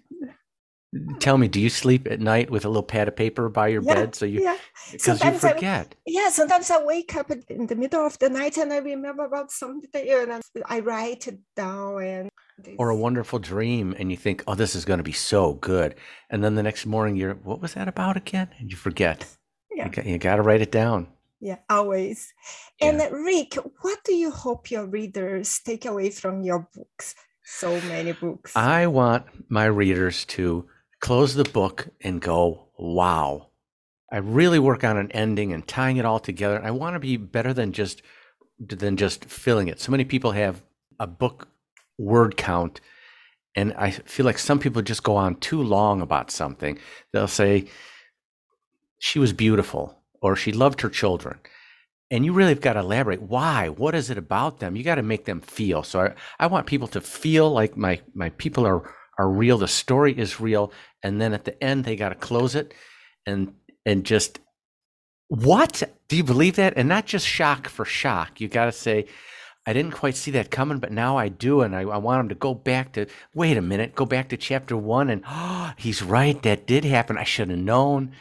Tell 1.21 1.37
me, 1.37 1.49
do 1.49 1.61
you 1.61 1.69
sleep 1.69 2.09
at 2.11 2.19
night 2.21 2.51
with 2.51 2.65
a 2.65 2.69
little 2.69 2.83
pad 2.83 3.09
of 3.09 3.17
paper 3.17 3.51
by 3.51 3.69
your 3.69 3.83
Yeah, 3.83 3.95
bed 3.95 4.15
so 4.15 4.25
you 4.25 4.43
yeah. 4.43 4.57
because 4.91 4.93
you 4.93 4.99
Sometimes 5.19 5.45
I- 5.45 5.53
forget? 5.53 5.95
Yeah, 6.07 6.31
sometimes 6.31 6.71
I 6.71 6.83
wake 6.83 7.15
up 7.15 7.31
in 7.31 7.67
the 7.67 7.77
middle 7.77 8.07
of 8.07 8.19
the 8.19 8.31
night 8.31 8.57
and 8.57 8.73
I 8.73 8.79
remember 8.79 9.25
about 9.27 9.51
something 9.51 10.09
and 10.09 10.41
I- 10.67 10.81
write 10.81 11.29
it 11.29 11.39
down 11.55 12.03
and 12.03 12.31
or 12.79 12.89
a 12.89 12.97
wonderful 12.97 13.39
dream 13.39 13.95
and 13.99 14.11
you 14.11 14.17
think, 14.17 14.43
oh, 14.47 14.55
this 14.55 14.75
is 14.75 14.85
going 14.87 14.99
to 14.99 15.05
be 15.05 15.13
so 15.13 15.55
good. 15.55 15.95
And 16.31 16.43
then 16.43 16.55
the 16.55 16.63
next 16.63 16.87
morning 16.87 17.17
you're, 17.17 17.35
what 17.35 17.61
was 17.61 17.75
that 17.75 17.87
about 17.87 18.17
again? 18.17 18.49
And 18.59 18.71
you 18.71 18.77
forget. 18.77 19.27
Yeah. 19.71 19.85
You, 19.85 19.91
got, 19.93 20.07
you 20.07 20.19
got 20.19 20.37
to 20.37 20.43
write 20.43 20.63
it 20.63 20.73
down. 20.73 21.07
yeah, 21.41 21.59
always. 21.69 22.33
And 22.81 23.01
uh, 23.01 23.11
Rick, 23.13 23.55
what 23.83 23.99
do 24.05 24.15
you 24.15 24.31
hope 24.31 24.71
your 24.71 24.87
readers 24.87 25.61
take 25.65 25.85
away 25.85 26.11
from 26.11 26.43
your 26.45 26.67
books? 26.75 27.15
So 27.45 27.79
many 27.83 28.13
books. 28.13 28.57
I 28.57 28.87
want 28.89 29.25
my 29.51 29.67
readers 29.67 30.25
to 30.27 30.67
close 31.01 31.35
the 31.35 31.45
book 31.45 31.89
and 32.01 32.21
go, 32.21 32.69
wow. 32.79 33.49
I 34.11 34.19
really 34.19 34.59
work 34.59 34.85
on 34.85 34.97
an 34.97 35.13
ending 35.13 35.53
and 35.53 35.67
tying 35.67 35.99
it 35.99 36.05
all 36.05 36.19
together. 36.19 36.61
I 36.63 36.71
want 36.71 36.95
to 36.95 37.01
be 37.01 37.17
better 37.17 37.53
than 37.53 37.73
just 37.73 38.03
than 38.59 38.97
just 38.97 39.25
filling 39.27 39.69
it. 39.69 39.81
So 39.81 39.93
many 39.93 40.05
people 40.05 40.33
have 40.33 40.63
a 40.99 41.07
book 41.07 41.49
word 41.97 42.37
count 42.37 42.81
and 43.55 43.75
I 43.75 43.91
feel 43.91 44.27
like 44.27 44.39
some 44.39 44.59
people 44.59 44.83
just 44.83 45.03
go 45.03 45.17
on 45.17 45.37
too 45.37 45.63
long 45.63 46.01
about 46.01 46.31
something. 46.31 46.79
They'll 47.13 47.29
say 47.29 47.67
she 48.99 49.19
was 49.19 49.33
beautiful 49.33 49.99
or 50.21 50.37
she 50.37 50.53
loved 50.53 50.81
her 50.81 50.89
children. 50.89 51.39
And 52.11 52.25
you 52.25 52.33
really 52.33 52.51
have 52.51 52.61
got 52.61 52.75
to 52.75 52.81
elaborate 52.81 53.21
why. 53.21 53.69
What 53.69 53.95
is 53.95 54.11
it 54.11 54.17
about 54.17 54.61
them? 54.61 54.77
You 54.77 54.83
got 54.83 54.95
to 54.95 55.03
make 55.03 55.27
them 55.27 55.41
feel. 55.41 55.83
So 55.83 56.01
I, 56.01 56.15
I 56.39 56.47
want 56.47 56.67
people 56.67 56.89
to 56.89 57.01
feel 57.01 57.51
like 57.51 57.77
my 57.77 58.01
my 58.15 58.31
people 58.31 58.67
are 58.67 58.95
are 59.19 59.29
real. 59.29 59.59
The 59.59 59.69
story 59.69 60.17
is 60.17 60.41
real. 60.41 60.73
And 61.03 61.21
then 61.21 61.35
at 61.35 61.45
the 61.45 61.63
end 61.63 61.85
they 61.85 61.97
got 61.97 62.11
to 62.11 62.15
close 62.15 62.55
it 62.55 62.73
and 63.27 63.55
and 63.85 64.05
just 64.05 64.39
what? 65.29 65.83
Do 66.09 66.17
you 66.17 66.25
believe 66.25 66.57
that? 66.57 66.75
And 66.77 66.89
not 66.89 67.07
just 67.07 67.27
shock 67.27 67.69
for 67.69 67.85
shock. 67.85 68.41
You 68.41 68.49
got 68.49 68.65
to 68.65 68.73
say, 68.73 69.07
I 69.67 69.75
didn't 69.75 69.93
quite 69.93 70.17
see 70.17 70.31
that 70.33 70.51
coming, 70.51 70.79
but 70.79 70.93
now 70.93 71.19
I 71.19 71.29
do. 71.29 71.61
And 71.61 71.77
I, 71.77 71.83
I 71.83 71.99
want 71.99 72.21
him 72.21 72.29
to 72.31 72.35
go 72.35 72.55
back 72.55 72.93
to, 72.95 73.07
wait 73.35 73.59
a 73.59 73.63
minute, 73.63 73.95
go 73.95 74.07
back 74.07 74.31
to 74.31 74.39
chapter 74.39 74.77
one. 74.77 75.11
And 75.11 75.23
oh, 75.29 75.73
he's 75.77 76.03
right. 76.03 76.41
That 76.43 76.67
did 76.67 76.85
happen. 76.85 77.19
I 77.19 77.25
should 77.25 77.51
have 77.51 77.59
known. 77.59 78.13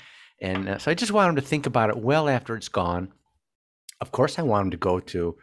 And 0.41 0.67
uh, 0.67 0.77
so 0.77 0.91
I 0.91 0.93
just 0.93 1.13
want 1.13 1.29
him 1.29 1.35
to 1.37 1.41
think 1.41 1.65
about 1.65 1.89
it 1.89 1.97
well 1.97 2.27
after 2.27 2.55
it's 2.55 2.67
gone. 2.67 3.13
Of 4.01 4.11
course, 4.11 4.37
I 4.37 4.43
want 4.43 4.65
him 4.65 4.71
to 4.71 4.77
go 4.77 4.99
to, 4.99 5.37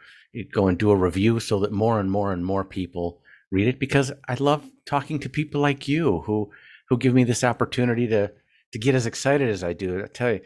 go 0.53 0.67
and 0.67 0.77
do 0.77 0.91
a 0.91 0.95
review 0.95 1.39
so 1.39 1.59
that 1.61 1.71
more 1.71 1.99
and 1.99 2.11
more 2.11 2.31
and 2.31 2.45
more 2.45 2.63
people 2.63 3.21
read 3.51 3.67
it 3.67 3.79
because 3.79 4.11
I 4.27 4.35
love 4.35 4.63
talking 4.85 5.19
to 5.19 5.29
people 5.29 5.61
like 5.61 5.87
you 5.87 6.21
who, 6.21 6.51
who 6.89 6.97
give 6.97 7.13
me 7.13 7.23
this 7.23 7.43
opportunity 7.43 8.07
to, 8.07 8.31
to 8.71 8.79
get 8.79 8.95
as 8.95 9.05
excited 9.05 9.49
as 9.49 9.63
I 9.63 9.73
do. 9.73 10.03
I 10.03 10.07
tell 10.07 10.33
you, 10.33 10.41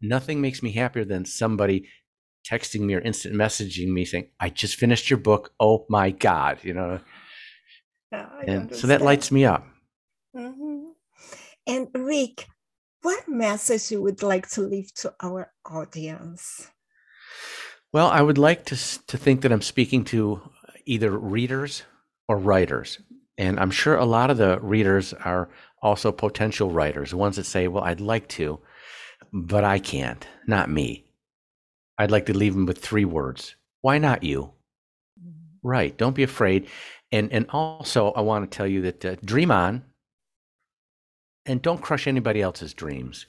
nothing 0.00 0.40
makes 0.40 0.62
me 0.62 0.72
happier 0.72 1.04
than 1.04 1.24
somebody 1.24 1.88
texting 2.48 2.80
me 2.80 2.94
or 2.94 3.00
instant 3.00 3.34
messaging 3.34 3.88
me 3.88 4.04
saying, 4.04 4.28
I 4.38 4.50
just 4.50 4.76
finished 4.76 5.10
your 5.10 5.18
book. 5.18 5.52
Oh 5.58 5.84
my 5.88 6.10
God, 6.10 6.58
you 6.62 6.74
know. 6.74 7.00
And 8.46 8.74
so 8.74 8.86
that 8.86 9.02
lights 9.02 9.30
me 9.30 9.44
up. 9.44 9.66
Mm-hmm. 10.34 10.90
And 11.66 11.88
Rick, 11.94 12.46
what 13.02 13.28
message 13.28 13.90
you 13.90 14.00
would 14.02 14.22
like 14.22 14.48
to 14.50 14.62
leave 14.62 14.94
to 14.94 15.12
our 15.20 15.52
audience? 15.64 16.70
Well, 17.92 18.08
I 18.08 18.22
would 18.22 18.38
like 18.38 18.64
to 18.66 18.76
to 19.06 19.16
think 19.16 19.40
that 19.40 19.52
I'm 19.52 19.62
speaking 19.62 20.04
to 20.06 20.40
either 20.84 21.10
readers 21.10 21.82
or 22.28 22.38
writers. 22.38 22.98
And 23.38 23.60
I'm 23.60 23.70
sure 23.70 23.96
a 23.96 24.04
lot 24.04 24.30
of 24.30 24.38
the 24.38 24.58
readers 24.60 25.12
are 25.12 25.48
also 25.82 26.10
potential 26.10 26.70
writers, 26.70 27.14
ones 27.14 27.36
that 27.36 27.44
say, 27.44 27.68
Well, 27.68 27.84
I'd 27.84 28.00
like 28.00 28.28
to, 28.30 28.60
but 29.32 29.64
I 29.64 29.78
can't, 29.78 30.26
not 30.46 30.70
me. 30.70 31.04
I'd 31.98 32.10
like 32.10 32.26
to 32.26 32.36
leave 32.36 32.54
them 32.54 32.66
with 32.66 32.78
three 32.78 33.04
words. 33.04 33.54
Why 33.82 33.98
not 33.98 34.22
you? 34.22 34.52
Right. 35.62 35.96
Don't 35.96 36.14
be 36.14 36.22
afraid. 36.22 36.68
And, 37.12 37.32
and 37.32 37.46
also, 37.50 38.12
I 38.12 38.20
want 38.20 38.50
to 38.50 38.56
tell 38.56 38.66
you 38.66 38.82
that 38.82 39.04
uh, 39.04 39.16
dream 39.24 39.50
on 39.50 39.84
and 41.44 41.62
don't 41.62 41.80
crush 41.80 42.06
anybody 42.06 42.42
else's 42.42 42.74
dreams. 42.74 43.26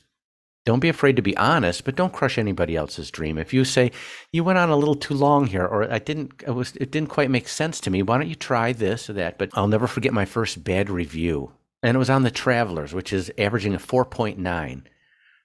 Don't 0.67 0.81
be 0.81 0.89
afraid 0.89 1.15
to 1.15 1.21
be 1.21 1.37
honest, 1.37 1.85
but 1.85 1.95
don't 1.95 2.11
crush 2.11 2.37
anybody 2.37 2.75
else's 2.75 3.09
dream. 3.09 3.37
If 3.37 3.53
you 3.53 3.63
say 3.63 3.89
you 4.33 4.43
went 4.43 4.59
on 4.59 4.69
a 4.69 4.75
little 4.75 4.95
too 4.95 5.13
long 5.13 5.47
here, 5.47 5.65
or 5.65 5.89
I 5.89 5.97
didn't, 5.97 6.43
it 6.45 6.51
was, 6.51 6.75
it 6.75 6.91
didn't 6.91 7.07
quite 7.07 7.31
make 7.31 7.47
sense 7.47 7.79
to 7.79 7.89
me. 7.89 8.03
Why 8.03 8.17
don't 8.17 8.27
you 8.27 8.35
try 8.35 8.73
this 8.73 9.09
or 9.09 9.13
that? 9.13 9.37
But 9.37 9.49
I'll 9.53 9.69
never 9.69 9.87
forget 9.87 10.11
my 10.11 10.25
first 10.25 10.65
bad 10.65 10.89
review, 10.89 11.53
and 11.81 11.95
it 11.95 11.97
was 11.97 12.09
on 12.09 12.23
the 12.23 12.31
Travelers, 12.31 12.93
which 12.93 13.13
is 13.13 13.31
averaging 13.37 13.75
a 13.75 13.79
four 13.79 14.03
point 14.03 14.39
nine. 14.39 14.85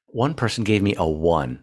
One 0.08 0.34
person 0.34 0.64
gave 0.64 0.82
me 0.82 0.96
a 0.98 1.06
one. 1.06 1.62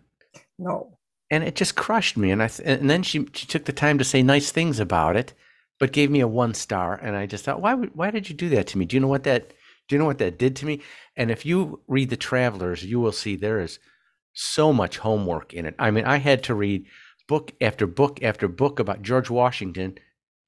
No. 0.58 0.98
And 1.30 1.44
it 1.44 1.58
just 1.58 1.76
crushed 1.76 2.16
me. 2.16 2.32
And 2.32 2.42
I 2.42 2.50
and 2.64 2.90
then 2.90 3.04
she 3.04 3.28
she 3.34 3.46
took 3.46 3.66
the 3.66 3.74
time 3.74 3.98
to 3.98 4.06
say 4.06 4.24
nice 4.24 4.54
things 4.54 4.80
about 4.80 5.18
it, 5.18 5.34
but 5.80 5.92
gave 5.92 6.10
me 6.10 6.22
a 6.22 6.30
one 6.30 6.54
star. 6.54 6.96
And 6.96 7.14
I 7.14 7.26
just 7.26 7.44
thought, 7.44 7.62
why 7.62 7.74
why 7.74 8.10
did 8.10 8.30
you 8.30 8.36
do 8.38 8.48
that 8.52 8.68
to 8.68 8.78
me? 8.78 8.86
Do 8.86 8.96
you 8.96 9.02
know 9.02 9.10
what 9.10 9.24
that 9.24 9.52
do 9.90 9.96
you 9.96 10.00
know 10.00 10.06
what 10.06 10.20
that 10.20 10.38
did 10.38 10.56
to 10.58 10.66
me? 10.66 10.82
And 11.18 11.32
if 11.32 11.46
you 11.46 11.82
read 11.88 12.12
The 12.12 12.18
Travelers, 12.18 12.86
you 12.86 13.00
will 13.00 13.12
see 13.12 13.36
there 13.36 13.60
is 13.60 13.80
so 14.34 14.72
much 14.72 15.00
homework 15.00 15.54
in 15.54 15.66
it. 15.66 15.76
I 15.80 15.90
mean, 15.92 16.06
I 16.06 16.18
had 16.18 16.44
to 16.44 16.54
read 16.56 16.86
book 17.28 17.52
after 17.60 17.88
book 17.88 18.24
after 18.24 18.48
book 18.48 18.80
about 18.80 19.02
George 19.02 19.30
Washington 19.30 19.98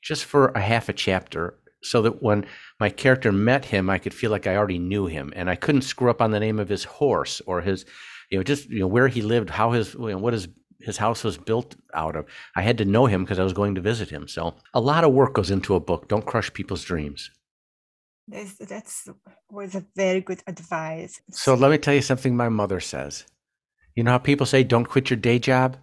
just 0.01 0.25
for 0.25 0.49
a 0.49 0.62
half 0.62 0.89
a 0.89 0.93
chapter 0.93 1.56
so 1.84 2.04
that 2.04 2.21
when 2.21 2.45
my 2.80 2.89
character 2.89 3.32
met 3.32 3.65
him, 3.65 3.89
I 3.89 3.97
could 3.97 4.13
feel 4.13 4.30
like 4.30 4.45
I 4.45 4.56
already 4.56 4.80
knew 4.80 5.08
him 5.08 5.34
and 5.36 5.49
I 5.49 5.56
couldn't 5.56 5.82
screw 5.82 6.12
up 6.12 6.21
on 6.21 6.30
the 6.30 6.39
name 6.39 6.60
of 6.60 6.69
his 6.69 6.84
horse 6.84 7.41
or 7.47 7.62
his, 7.62 7.86
you 8.30 8.38
know, 8.38 8.43
just, 8.43 8.69
you 8.69 8.80
know, 8.80 8.88
where 8.88 9.08
he 9.08 9.23
lived, 9.23 9.49
how 9.49 9.71
his, 9.71 9.95
you 9.95 10.10
know, 10.10 10.19
what 10.19 10.34
his, 10.34 10.47
his 10.80 10.97
house 10.97 11.23
was 11.23 11.38
built 11.38 11.75
out 11.95 12.15
of. 12.15 12.25
I 12.56 12.62
had 12.62 12.77
to 12.77 12.86
know 12.86 13.08
him 13.08 13.23
because 13.23 13.39
I 13.39 13.43
was 13.43 13.54
going 13.54 13.73
to 13.75 13.82
visit 13.82 14.12
him. 14.12 14.27
So 14.27 14.54
a 14.75 14.80
lot 14.80 15.04
of 15.04 15.13
work 15.13 15.34
goes 15.34 15.49
into 15.49 15.73
a 15.73 15.80
book. 15.80 16.08
Don't 16.08 16.25
crush 16.25 16.54
people's 16.54 16.84
dreams. 16.84 17.32
That's, 18.32 18.56
that's 18.58 19.10
was 19.50 19.76
a 19.76 19.86
very 19.96 20.22
good 20.22 20.41
advice. 20.48 21.22
So 21.32 21.54
let 21.54 21.72
me 21.72 21.78
tell 21.78 21.94
you 21.94 22.02
something 22.02 22.36
my 22.36 22.50
mother 22.50 22.80
says. 22.80 23.26
You 23.96 24.04
know 24.04 24.12
how 24.12 24.20
people 24.20 24.46
say, 24.46 24.63
don't 24.63 24.86
quit 24.86 25.10
your 25.10 25.17
day 25.17 25.38
job? 25.38 25.78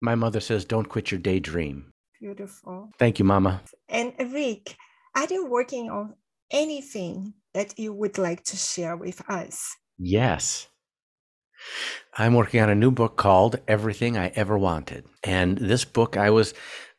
My 0.00 0.14
mother 0.14 0.40
says, 0.40 0.64
don't 0.64 0.88
quit 0.88 1.10
your 1.10 1.20
daydream. 1.20 1.92
Beautiful. 2.20 2.90
Thank 2.98 3.18
you, 3.18 3.24
Mama. 3.24 3.62
And 3.88 4.12
Rick, 4.18 4.76
are 5.14 5.26
you 5.28 5.46
working 5.46 5.90
on 5.90 6.14
anything 6.50 7.34
that 7.54 7.78
you 7.78 7.92
would 7.92 8.18
like 8.18 8.44
to 8.44 8.56
share 8.56 8.96
with 8.96 9.22
us? 9.28 9.76
Yes. 9.98 10.68
I'm 12.16 12.34
working 12.34 12.60
on 12.60 12.70
a 12.70 12.74
new 12.74 12.90
book 12.90 13.16
called 13.16 13.56
Everything 13.68 14.16
I 14.16 14.28
Ever 14.28 14.56
Wanted. 14.56 15.04
And 15.24 15.58
this 15.58 15.84
book, 15.84 16.16
I 16.16 16.30
was 16.30 16.54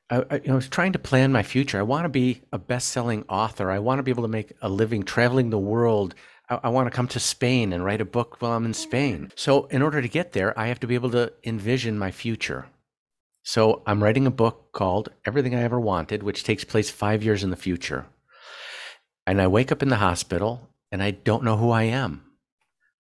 I, 0.09 0.41
I, 0.47 0.53
was 0.53 0.67
trying 0.67 0.93
to 0.93 0.99
plan 0.99 1.31
my 1.31 1.43
future. 1.43 1.77
I 1.77 1.83
want 1.83 2.05
to 2.05 2.09
be 2.09 2.41
a 2.51 2.57
best-selling 2.57 3.25
author. 3.29 3.69
I 3.69 3.79
want 3.79 3.99
to 3.99 4.03
be 4.03 4.11
able 4.11 4.23
to 4.23 4.29
make 4.29 4.53
a 4.61 4.69
living 4.69 5.03
traveling 5.03 5.49
the 5.49 5.59
world. 5.59 6.15
I, 6.49 6.59
I 6.63 6.69
want 6.69 6.87
to 6.87 6.95
come 6.95 7.07
to 7.09 7.19
Spain 7.19 7.71
and 7.71 7.85
write 7.85 8.01
a 8.01 8.05
book 8.05 8.37
while 8.39 8.53
I'm 8.53 8.65
in 8.65 8.73
Spain. 8.73 9.31
So, 9.35 9.65
in 9.65 9.81
order 9.81 10.01
to 10.01 10.07
get 10.07 10.33
there, 10.33 10.57
I 10.57 10.67
have 10.67 10.79
to 10.79 10.87
be 10.87 10.95
able 10.95 11.11
to 11.11 11.33
envision 11.43 11.99
my 11.99 12.11
future. 12.11 12.67
So, 13.43 13.83
I'm 13.85 14.03
writing 14.03 14.25
a 14.25 14.31
book 14.31 14.71
called 14.71 15.09
Everything 15.25 15.53
I 15.53 15.61
Ever 15.61 15.79
Wanted, 15.79 16.23
which 16.23 16.43
takes 16.43 16.63
place 16.63 16.89
five 16.89 17.23
years 17.23 17.43
in 17.43 17.51
the 17.51 17.55
future. 17.55 18.07
And 19.27 19.39
I 19.39 19.47
wake 19.47 19.71
up 19.71 19.83
in 19.83 19.89
the 19.89 19.97
hospital 19.97 20.69
and 20.91 21.03
I 21.03 21.11
don't 21.11 21.43
know 21.43 21.57
who 21.57 21.69
I 21.69 21.83
am. 21.83 22.23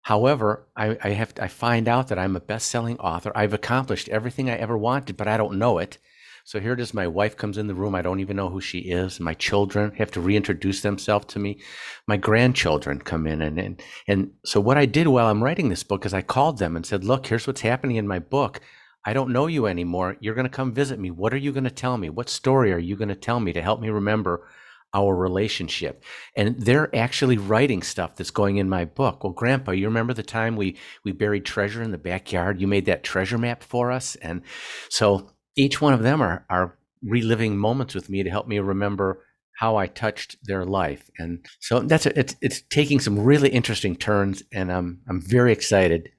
However, 0.02 0.66
I, 0.76 0.96
I 1.02 1.10
have 1.10 1.32
I 1.40 1.48
find 1.48 1.88
out 1.88 2.08
that 2.08 2.18
I'm 2.18 2.36
a 2.36 2.40
best-selling 2.40 2.98
author. 2.98 3.32
I've 3.34 3.52
accomplished 3.52 4.08
everything 4.08 4.48
I 4.48 4.54
ever 4.54 4.76
wanted, 4.76 5.16
but 5.16 5.28
I 5.28 5.36
don't 5.36 5.58
know 5.58 5.78
it. 5.78 5.98
So 6.44 6.60
here 6.60 6.72
it 6.72 6.80
is. 6.80 6.92
My 6.92 7.06
wife 7.06 7.36
comes 7.36 7.58
in 7.58 7.66
the 7.66 7.74
room. 7.74 7.94
I 7.94 8.02
don't 8.02 8.20
even 8.20 8.36
know 8.36 8.48
who 8.48 8.60
she 8.60 8.78
is. 8.78 9.20
My 9.20 9.34
children 9.34 9.92
have 9.96 10.10
to 10.12 10.20
reintroduce 10.20 10.82
themselves 10.82 11.26
to 11.26 11.38
me. 11.38 11.60
My 12.06 12.16
grandchildren 12.16 12.98
come 13.00 13.26
in. 13.26 13.42
And, 13.42 13.58
and, 13.58 13.82
and 14.08 14.30
so 14.44 14.60
what 14.60 14.78
I 14.78 14.86
did 14.86 15.08
while 15.08 15.26
I'm 15.26 15.42
writing 15.42 15.68
this 15.68 15.84
book 15.84 16.04
is 16.04 16.12
I 16.12 16.22
called 16.22 16.58
them 16.58 16.76
and 16.76 16.84
said, 16.84 17.04
look, 17.04 17.26
here's 17.26 17.46
what's 17.46 17.60
happening 17.60 17.96
in 17.96 18.08
my 18.08 18.18
book. 18.18 18.60
I 19.04 19.12
don't 19.12 19.32
know 19.32 19.46
you 19.46 19.66
anymore. 19.66 20.16
You're 20.20 20.34
going 20.34 20.46
to 20.46 20.50
come 20.50 20.72
visit 20.72 20.98
me. 20.98 21.10
What 21.10 21.34
are 21.34 21.38
you 21.38 21.52
going 21.52 21.64
to 21.64 21.70
tell 21.70 21.98
me? 21.98 22.08
What 22.08 22.28
story 22.28 22.72
are 22.72 22.78
you 22.78 22.96
going 22.96 23.08
to 23.08 23.16
tell 23.16 23.40
me 23.40 23.52
to 23.52 23.62
help 23.62 23.80
me 23.80 23.90
remember 23.90 24.46
our 24.94 25.16
relationship? 25.16 26.04
And 26.36 26.60
they're 26.60 26.94
actually 26.94 27.36
writing 27.36 27.82
stuff 27.82 28.14
that's 28.14 28.30
going 28.30 28.58
in 28.58 28.68
my 28.68 28.84
book. 28.84 29.24
Well, 29.24 29.32
Grandpa, 29.32 29.72
you 29.72 29.86
remember 29.86 30.14
the 30.14 30.22
time 30.22 30.54
we 30.54 30.76
we 31.02 31.10
buried 31.10 31.44
treasure 31.44 31.82
in 31.82 31.90
the 31.90 31.98
backyard? 31.98 32.60
You 32.60 32.68
made 32.68 32.86
that 32.86 33.02
treasure 33.02 33.38
map 33.38 33.64
for 33.64 33.90
us, 33.90 34.14
and 34.16 34.42
so 34.88 35.31
each 35.56 35.80
one 35.80 35.92
of 35.92 36.02
them 36.02 36.22
are 36.22 36.44
are 36.48 36.78
reliving 37.02 37.56
moments 37.56 37.94
with 37.94 38.08
me 38.08 38.22
to 38.22 38.30
help 38.30 38.46
me 38.46 38.58
remember 38.58 39.24
how 39.54 39.76
I 39.76 39.86
touched 39.86 40.36
their 40.44 40.64
life. 40.64 41.10
And 41.18 41.44
so 41.60 41.80
that's 41.80 42.06
a, 42.06 42.18
it's 42.18 42.36
it's 42.40 42.62
taking 42.70 43.00
some 43.00 43.18
really 43.18 43.50
interesting 43.50 43.96
turns, 43.96 44.42
and 44.52 44.72
I'm 44.72 45.00
I'm 45.08 45.20
very 45.20 45.52
excited. 45.52 46.10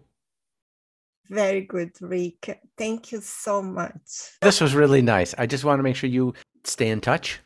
Very 1.31 1.63
good, 1.63 1.93
Rick. 2.01 2.61
Thank 2.77 3.13
you 3.13 3.21
so 3.21 3.63
much. 3.63 4.37
This 4.43 4.61
was 4.61 4.75
really 4.75 5.01
nice. 5.01 5.35
I 5.39 5.47
just 5.47 5.65
want 5.65 5.79
to 5.79 5.83
make 5.83 5.97
sure 5.97 6.11
you 6.11 6.35
stay 6.65 6.89
in 6.89 7.01
touch 7.01 7.41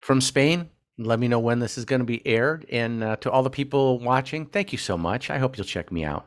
from 0.00 0.20
Spain. 0.20 0.70
Let 1.04 1.18
me 1.18 1.28
know 1.28 1.40
when 1.40 1.58
this 1.58 1.76
is 1.76 1.84
going 1.84 2.00
to 2.00 2.06
be 2.06 2.26
aired. 2.26 2.66
And 2.70 3.02
uh, 3.02 3.16
to 3.16 3.30
all 3.30 3.42
the 3.42 3.50
people 3.50 3.98
watching, 3.98 4.46
thank 4.46 4.72
you 4.72 4.78
so 4.78 4.96
much. 4.96 5.30
I 5.30 5.38
hope 5.38 5.56
you'll 5.56 5.66
check 5.66 5.90
me 5.90 6.04
out. 6.04 6.26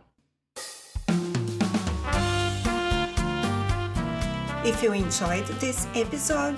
If 4.65 4.81
you 4.81 4.93
enjoyed 4.93 5.45
this 5.59 5.88
episode, 5.95 6.57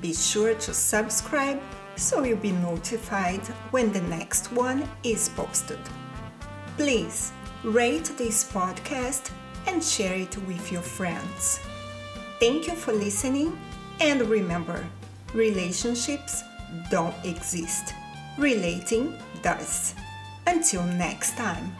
be 0.00 0.12
sure 0.12 0.54
to 0.54 0.74
subscribe 0.74 1.60
so 1.94 2.24
you'll 2.24 2.38
be 2.38 2.52
notified 2.52 3.40
when 3.70 3.92
the 3.92 4.02
next 4.02 4.52
one 4.52 4.88
is 5.04 5.28
posted. 5.30 5.78
Please 6.76 7.32
rate 7.62 8.12
this 8.18 8.44
podcast 8.44 9.30
and 9.66 9.82
share 9.82 10.14
it 10.14 10.36
with 10.46 10.70
your 10.70 10.82
friends. 10.82 11.60
Thank 12.38 12.66
you 12.66 12.74
for 12.74 12.92
listening, 12.92 13.58
and 14.00 14.20
remember 14.22 14.84
relationships 15.32 16.42
don't 16.90 17.14
exist, 17.24 17.94
relating 18.38 19.14
does. 19.42 19.94
Until 20.46 20.84
next 20.84 21.36
time. 21.36 21.72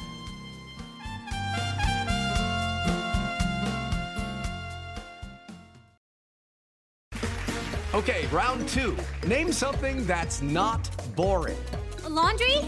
Okay, 7.96 8.26
round 8.26 8.68
two. 8.68 8.94
Name 9.26 9.50
something 9.50 10.04
that's 10.04 10.42
not 10.42 10.90
boring. 11.16 11.56
A 12.04 12.08
laundry? 12.10 12.58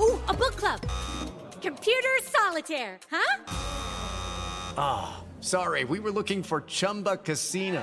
Ooh, 0.00 0.18
a 0.28 0.34
book 0.34 0.56
club. 0.56 0.80
Computer 1.60 2.08
solitaire, 2.22 2.98
huh? 3.10 3.42
Ah, 4.78 5.18
oh, 5.18 5.24
sorry, 5.40 5.84
we 5.84 6.00
were 6.00 6.10
looking 6.10 6.42
for 6.42 6.62
Chumba 6.62 7.18
Casino. 7.18 7.82